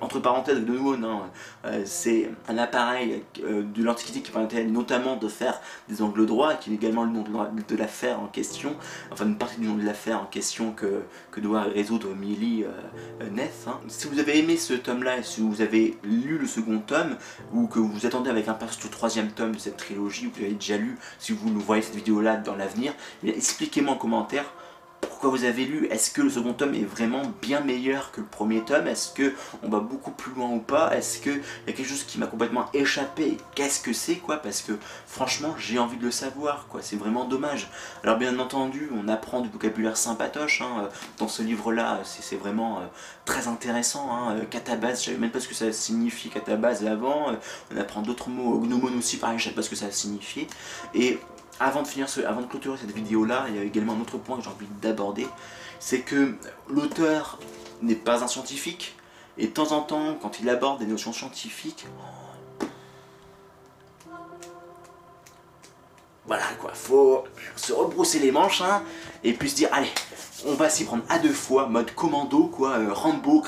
entre 0.00 0.20
parenthèses, 0.20 0.60
de 0.60 0.72
nouveau, 0.72 0.94
euh, 0.94 1.82
c'est 1.84 2.30
un 2.48 2.58
appareil 2.58 3.22
euh, 3.42 3.62
de 3.62 3.82
l'Antiquité 3.82 4.20
qui 4.20 4.30
permettait 4.30 4.64
notamment 4.64 5.16
de 5.16 5.28
faire 5.28 5.60
des 5.88 6.02
angles 6.02 6.26
droits, 6.26 6.54
qui 6.54 6.70
est 6.70 6.74
également 6.74 7.04
le 7.04 7.10
nom 7.10 7.22
de 7.22 7.76
l'affaire 7.76 8.20
en 8.20 8.26
question, 8.26 8.76
enfin 9.10 9.26
une 9.26 9.38
partie 9.38 9.60
du 9.60 9.66
nom 9.66 9.74
de 9.74 9.84
l'affaire 9.84 10.20
en 10.20 10.26
question 10.26 10.72
que, 10.72 11.02
doit 11.40 11.64
résoudre 11.64 12.14
Milly 12.14 12.64
euh, 12.64 13.30
Ness. 13.30 13.66
Hein. 13.66 13.78
Si 13.88 14.08
vous 14.08 14.18
avez 14.18 14.38
aimé 14.38 14.56
ce 14.56 14.72
tome-là, 14.72 15.22
si 15.22 15.42
vous 15.42 15.60
avez 15.60 15.98
lu 16.02 16.38
le 16.38 16.46
second 16.46 16.78
tome, 16.78 17.16
ou 17.52 17.66
que 17.66 17.78
vous 17.78 18.06
attendez 18.06 18.30
avec 18.30 18.48
impatience 18.48 18.82
le 18.84 18.90
troisième 18.90 19.30
tome 19.30 19.52
de 19.52 19.58
cette 19.58 19.76
trilogie, 19.76 20.26
ou 20.26 20.30
que 20.30 20.38
vous 20.38 20.44
avez 20.44 20.54
déjà 20.54 20.78
lu, 20.78 20.96
si 21.18 21.32
vous 21.32 21.60
voyez 21.60 21.82
cette 21.82 21.96
vidéo-là 21.96 22.36
dans 22.36 22.56
l'avenir, 22.56 22.94
eh 23.22 23.36
expliquez-moi 23.36 23.94
en 23.94 23.98
commentaire 23.98 24.46
pourquoi 25.08 25.30
vous 25.30 25.44
avez 25.44 25.64
lu? 25.64 25.86
Est-ce 25.90 26.10
que 26.10 26.22
le 26.22 26.30
second 26.30 26.52
tome 26.52 26.74
est 26.74 26.84
vraiment 26.84 27.22
bien 27.42 27.60
meilleur 27.60 28.12
que 28.12 28.20
le 28.20 28.26
premier 28.26 28.62
tome? 28.62 28.86
Est-ce 28.86 29.12
que 29.12 29.34
on 29.62 29.68
va 29.68 29.80
beaucoup 29.80 30.10
plus 30.10 30.32
loin 30.32 30.48
ou 30.50 30.60
pas? 30.60 30.94
Est-ce 30.96 31.20
qu'il 31.20 31.42
y 31.66 31.70
a 31.70 31.72
quelque 31.72 31.88
chose 31.88 32.04
qui 32.04 32.18
m'a 32.18 32.26
complètement 32.26 32.66
échappé? 32.74 33.36
Qu'est-ce 33.54 33.80
que 33.80 33.92
c'est 33.92 34.16
quoi? 34.16 34.36
Parce 34.36 34.62
que 34.62 34.72
franchement 35.06 35.54
j'ai 35.58 35.78
envie 35.78 35.96
de 35.96 36.04
le 36.04 36.10
savoir 36.10 36.66
quoi, 36.68 36.80
c'est 36.82 36.96
vraiment 36.96 37.24
dommage. 37.24 37.70
Alors 38.02 38.18
bien 38.18 38.38
entendu 38.38 38.90
on 38.94 39.08
apprend 39.08 39.40
du 39.40 39.48
vocabulaire 39.48 39.96
sympatoche 39.96 40.62
hein, 40.62 40.88
dans 41.18 41.28
ce 41.28 41.42
livre 41.42 41.72
là, 41.72 42.00
c'est 42.04 42.36
vraiment 42.36 42.78
euh, 42.78 42.82
très 43.24 43.48
intéressant. 43.48 44.08
Hein. 44.12 44.36
Catabase, 44.50 45.00
je 45.00 45.06
savais 45.06 45.18
même 45.18 45.30
pas 45.30 45.40
ce 45.40 45.48
que 45.48 45.54
ça 45.54 45.72
signifie 45.72 46.28
catabase 46.30 46.86
avant, 46.86 47.32
on 47.72 47.76
apprend 47.78 48.02
d'autres 48.02 48.28
mots, 48.28 48.58
gnomon 48.58 48.96
aussi 48.98 49.18
pareil, 49.18 49.38
je 49.38 49.44
savais 49.44 49.56
pas 49.56 49.62
ce 49.62 49.70
que 49.70 49.76
ça 49.76 49.90
signifiait. 49.90 50.46
Et 50.94 51.18
avant 51.60 51.82
de 51.82 51.86
finir, 51.86 52.08
ce, 52.08 52.20
avant 52.20 52.42
de 52.42 52.46
clôturer 52.46 52.76
cette 52.78 52.92
vidéo-là, 52.92 53.46
il 53.48 53.56
y 53.56 53.58
a 53.58 53.62
également 53.62 53.94
un 53.94 54.00
autre 54.00 54.18
point 54.18 54.36
que 54.36 54.42
j'ai 54.42 54.50
envie 54.50 54.66
d'aborder, 54.82 55.26
c'est 55.80 56.00
que 56.00 56.34
l'auteur 56.68 57.38
n'est 57.82 57.94
pas 57.94 58.22
un 58.22 58.28
scientifique, 58.28 58.96
et 59.38 59.48
de 59.48 59.52
temps 59.52 59.72
en 59.72 59.82
temps, 59.82 60.16
quand 60.20 60.40
il 60.40 60.48
aborde 60.48 60.78
des 60.78 60.86
notions 60.86 61.12
scientifiques, 61.12 61.86
voilà 66.26 66.44
quoi, 66.60 66.72
faut 66.74 67.24
se 67.54 67.72
rebrousser 67.72 68.18
les 68.18 68.32
manches, 68.32 68.60
hein, 68.60 68.82
et 69.22 69.32
puis 69.32 69.50
se 69.50 69.56
dire, 69.56 69.68
allez, 69.72 69.92
on 70.46 70.54
va 70.54 70.68
s'y 70.68 70.84
prendre 70.84 71.04
à 71.08 71.18
deux 71.18 71.32
fois, 71.32 71.68
mode 71.68 71.94
commando, 71.94 72.48
quoi, 72.48 72.78
euh, 72.78 72.92
Rambo, 72.92 73.44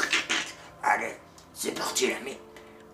allez, 0.83 1.15
c'est 1.55 1.73
parti 1.73 2.09
l'ami, 2.09 2.37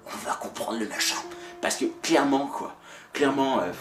on 0.06 0.16
va 0.26 0.34
comprendre 0.34 0.78
le 0.78 0.88
machin, 0.88 1.18
parce 1.60 1.76
que 1.76 1.84
clairement, 2.02 2.46
quoi, 2.46 2.74
clairement, 3.12 3.60
euh, 3.60 3.72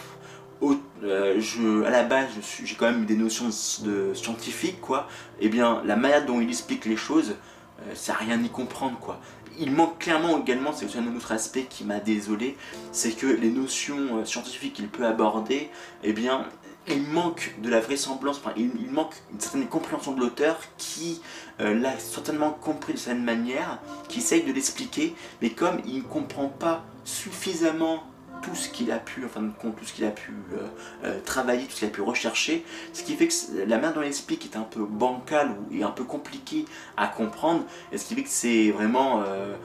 euh, 1.04 1.86
à 1.86 1.90
la 1.90 2.04
base, 2.04 2.30
j'ai 2.64 2.76
quand 2.76 2.86
même 2.86 3.06
des 3.06 3.16
notions 3.16 3.50
de 3.84 4.14
scientifiques, 4.14 4.80
quoi. 4.82 5.08
Et 5.40 5.46
eh 5.46 5.50
bien, 5.50 5.82
la 5.86 5.96
manière 5.96 6.26
dont 6.26 6.40
il 6.40 6.48
explique 6.50 6.86
les 6.86 6.96
choses, 6.96 7.36
euh, 7.82 7.92
ça 7.96 8.14
n'a 8.14 8.20
rien 8.20 8.42
y 8.42 8.50
comprendre, 8.50 8.98
quoi. 9.00 9.20
Il 9.60 9.72
manque 9.72 10.00
clairement 10.00 10.40
également, 10.40 10.72
c'est 10.74 10.86
aussi 10.86 10.98
un 10.98 11.16
autre 11.16 11.32
aspect 11.32 11.66
qui 11.70 11.84
m'a 11.84 12.00
désolé, 12.00 12.58
c'est 12.92 13.12
que 13.12 13.28
les 13.28 13.52
notions 13.52 14.18
euh, 14.18 14.26
scientifiques 14.26 14.74
qu'il 14.74 14.88
peut 14.88 15.06
aborder, 15.06 15.70
eh 16.04 16.14
bien, 16.14 16.48
il 16.88 17.04
manque 17.04 17.56
de 17.62 17.70
la 17.70 17.80
vraisemblance, 17.80 18.38
enfin, 18.44 18.54
il, 18.58 18.92
manque 18.92 19.14
une 19.32 19.40
certaine 19.40 19.68
compréhension 19.68 20.14
de 20.14 20.20
l'auteur 20.20 20.60
qui 20.78 21.22
l'a 21.60 21.98
certainement 21.98 22.52
compris 22.52 22.92
de 22.92 22.98
cette 22.98 23.20
manière, 23.20 23.80
qui 24.10 24.20
essaye 24.20 24.44
de 24.44 24.52
l'expliquer, 24.52 25.16
mais 25.42 25.52
comme 25.52 25.78
il 25.86 26.00
ne 26.00 26.02
comprend 26.02 26.50
pas 26.50 26.84
suffisamment 27.06 28.04
tout 28.44 28.56
ce 28.56 28.70
qu'il 28.70 28.92
a 28.92 29.00
pu, 29.00 29.26
compte, 29.60 29.76
tout 29.78 29.86
ce 29.86 29.94
qu'il 29.94 30.06
a 30.06 30.12
pu 30.12 30.34
euh, 30.54 30.68
euh, 31.06 31.20
travailler, 31.26 31.66
tout 31.66 31.72
ce 31.72 31.80
qu'il 31.80 31.88
a 31.88 31.92
pu 31.92 32.02
rechercher, 32.02 32.64
ce 32.92 33.04
qui 33.04 33.16
fait 33.16 33.28
que 33.28 33.66
la 33.68 33.78
manière 33.78 33.94
dont 33.94 34.02
il 34.02 34.08
explique 34.08 34.46
est 34.46 34.58
un 34.58 34.64
peu 34.64 34.86
bancale 34.86 35.52
ou 35.52 35.76
est 35.76 35.84
un 35.84 35.92
peu 35.92 36.04
compliqué 36.04 36.66
à 36.98 37.08
comprendre, 37.08 37.64
et 37.92 37.98
ce 37.98 38.06
qui 38.06 38.16
fait 38.16 38.24
que 38.24 38.30
c'est 38.30 38.72
vraiment 38.72 39.22
euh, 39.22 39.56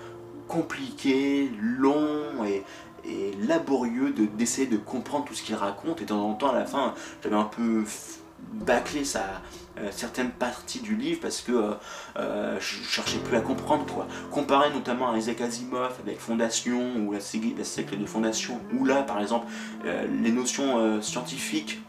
compliqué, 0.47 1.51
long 1.61 2.45
et, 2.47 2.63
laborieux 3.47 4.13
d'essayer 4.35 4.67
de, 4.67 4.77
comprendre 4.77 5.25
tout 5.25 5.35
ce 5.35 5.43
qu'il 5.43 5.55
raconte, 5.55 6.01
et 6.01 6.05
de 6.05 6.09
temps 6.09 6.29
en 6.29 6.35
temps 6.35 6.51
à 6.51 6.59
la 6.59 6.67
fin 6.67 6.95
j'avais 7.23 7.37
un 7.37 7.45
peu 7.45 7.85
bâcler 8.53 9.03
sa, 9.03 9.41
certaines 9.91 10.31
parties 10.31 10.81
du 10.81 10.97
livre 10.97 11.21
parce 11.21 11.41
que 11.41 11.75
je 12.17 12.83
cherchais 12.89 13.19
plus 13.19 13.37
à 13.37 13.41
comprendre 13.41 13.87
quoi. 13.87 14.07
Comparé 14.31 14.71
notamment 14.71 15.13
à 15.13 15.19
Isaac 15.19 15.41
Asimov 15.41 15.93
avec 16.05 16.19
Fondation 16.19 16.97
ou 16.97 17.13
la, 17.13 17.19
la 17.19 17.97
de 17.97 18.07
Fondation, 18.07 18.61
où 18.73 18.85
là 18.85 19.03
par 19.03 19.21
exemple 19.21 19.47
les 19.85 20.31
notions 20.31 21.01
scientifiques 21.03 21.81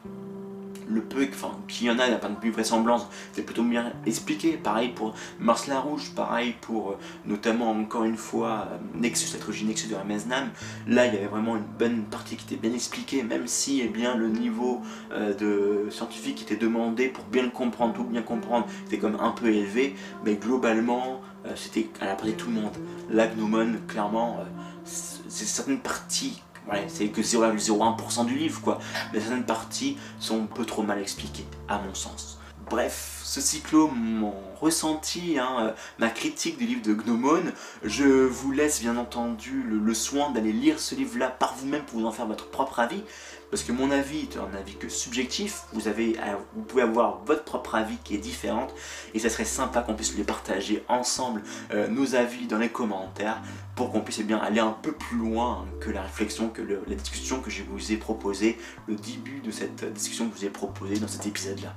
le 0.90 1.02
peu 1.02 1.28
qu'il 1.68 1.88
y 1.88 1.92
en 1.92 2.00
a 2.00 2.10
d'un 2.10 2.18
point 2.18 2.30
de 2.30 2.40
vue 2.40 2.52
vraisemblance, 2.52 3.08
c'est 3.34 3.44
plutôt 3.44 3.64
bien 3.64 3.94
expliqué. 4.06 4.58
Pareil 4.58 4.90
pour 4.90 5.14
Mars 5.40 5.68
la 5.68 5.80
Rouge, 5.80 6.12
pareil 6.16 6.56
pour 6.62 6.92
euh, 6.92 6.98
notamment 7.26 7.72
encore 7.72 8.04
une 8.04 8.18
fois 8.18 8.68
euh, 8.72 8.78
Nexus, 9.00 9.34
la 9.34 9.40
trilogie 9.40 9.66
Nexus 9.66 9.88
de 9.88 9.96
Nam. 9.96 10.50
Là, 10.88 11.06
il 11.06 11.14
y 11.14 11.18
avait 11.18 11.28
vraiment 11.28 11.56
une 11.56 11.64
bonne 11.78 12.04
partie 12.04 12.36
qui 12.36 12.46
était 12.46 12.68
bien 12.68 12.76
expliquée, 12.76 13.24
même 13.24 13.48
si 13.48 13.82
eh 13.82 13.88
bien, 13.88 14.16
le 14.16 14.30
niveau 14.30 14.82
euh, 15.12 15.34
de 15.34 15.90
scientifique 15.90 16.36
qui 16.36 16.44
était 16.44 16.56
demandé 16.56 17.08
pour 17.08 17.26
bien 17.26 17.44
le 17.44 17.50
comprendre, 17.50 17.94
tout 17.94 18.04
bien 18.04 18.22
comprendre, 18.22 18.68
était 18.88 18.98
comme 18.98 19.18
un 19.20 19.32
peu 19.32 19.48
élevé, 19.48 19.96
mais 20.26 20.36
globalement, 20.36 21.22
c'était 21.56 21.88
à 22.02 22.06
la 22.06 22.16
portée 22.16 22.34
de 22.34 22.38
tout 22.38 22.48
le 22.48 22.56
monde. 22.56 22.74
Là, 23.10 23.28
Gnomon, 23.28 23.76
clairement, 23.88 24.40
c'est 24.84 25.46
certaines 25.46 25.80
parties 25.80 26.42
c'est 26.88 27.08
que 27.08 27.22
0,01% 27.22 28.26
du 28.26 28.36
livre, 28.36 28.62
quoi. 28.62 28.80
Mais 29.14 29.20
certaines 29.20 29.46
parties 29.46 29.98
sont 30.20 30.44
un 30.44 30.46
peu 30.46 30.66
trop 30.66 30.84
mal 30.84 31.00
expliquées, 31.00 31.46
à 31.68 31.80
mon 31.80 31.94
sens. 31.94 32.40
Bref, 32.70 33.22
ce 33.24 33.42
cyclo, 33.42 33.88
mon 33.88 34.34
ressenti, 34.62 35.40
hein, 35.40 35.56
euh, 35.60 35.72
ma 35.98 36.10
critique 36.10 36.60
du 36.60 36.66
livre 36.66 36.84
de 36.84 36.94
Gnomon, 36.94 37.42
je 37.84 38.04
vous 38.06 38.52
laisse 38.52 38.82
bien 38.82 38.98
entendu 38.98 39.64
le 39.64 39.94
soin 39.96 40.30
d'aller 40.30 40.52
lire 40.52 40.80
ce 40.80 40.94
livre-là 40.94 41.30
par 41.30 41.56
vous-même 41.56 41.82
pour 41.82 42.00
vous 42.00 42.06
en 42.06 42.12
faire 42.12 42.28
votre 42.28 42.50
propre 42.50 42.80
avis 42.80 43.02
parce 43.50 43.64
que 43.64 43.72
mon 43.72 43.92
avis 43.92 44.22
est 44.22 44.38
un 44.38 44.58
avis 44.58 44.76
que 44.76 44.90
subjectif, 44.90 45.64
vous, 45.74 45.88
avez, 45.88 46.18
euh, 46.20 46.36
vous 46.56 46.62
pouvez 46.64 46.84
avoir 46.84 47.24
votre 47.26 47.44
propre 47.44 47.76
avis 47.76 47.98
qui 48.04 48.16
est 48.16 48.20
différent, 48.20 48.68
et 49.14 49.20
ça 49.20 49.30
serait 49.30 49.46
sympa 49.46 49.82
qu'on 49.82 49.96
puisse 49.96 50.16
les 50.16 50.24
partager 50.24 50.84
ensemble, 50.88 51.44
euh, 51.74 51.88
nos 51.88 52.16
avis 52.16 52.48
dans 52.48 52.58
les 52.58 52.70
commentaires, 52.70 53.42
pour 53.76 53.92
qu'on 53.92 54.02
puisse 54.02 54.20
eh 54.20 54.24
bien, 54.24 54.38
aller 54.38 54.60
un 54.60 54.76
peu 54.82 54.92
plus 54.92 55.18
loin 55.18 55.66
que 55.80 55.90
la 55.90 56.02
réflexion, 56.02 56.50
que 56.50 56.62
la 56.62 56.96
discussion 56.96 57.40
que 57.40 57.50
je 57.50 57.64
vous 57.64 57.92
ai 57.92 57.98
proposée, 57.98 58.58
le 58.88 58.96
début 58.96 59.40
de 59.40 59.52
cette 59.52 59.92
discussion 59.94 60.30
que 60.30 60.36
je 60.36 60.42
vous 60.42 60.46
ai 60.46 60.50
proposée 60.50 61.00
dans 61.00 61.08
cet 61.08 61.26
épisode-là. 61.26 61.74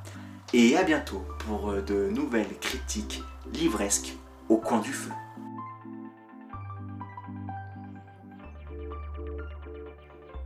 Et 0.53 0.77
à 0.77 0.83
bientôt 0.83 1.25
pour 1.39 1.71
euh, 1.71 1.81
de 1.81 2.11
nouvelles 2.11 2.59
critiques 2.61 3.23
livresques 3.55 4.15
au 4.49 4.59
coin 4.59 4.81
du 4.81 4.93
feu. 4.93 5.11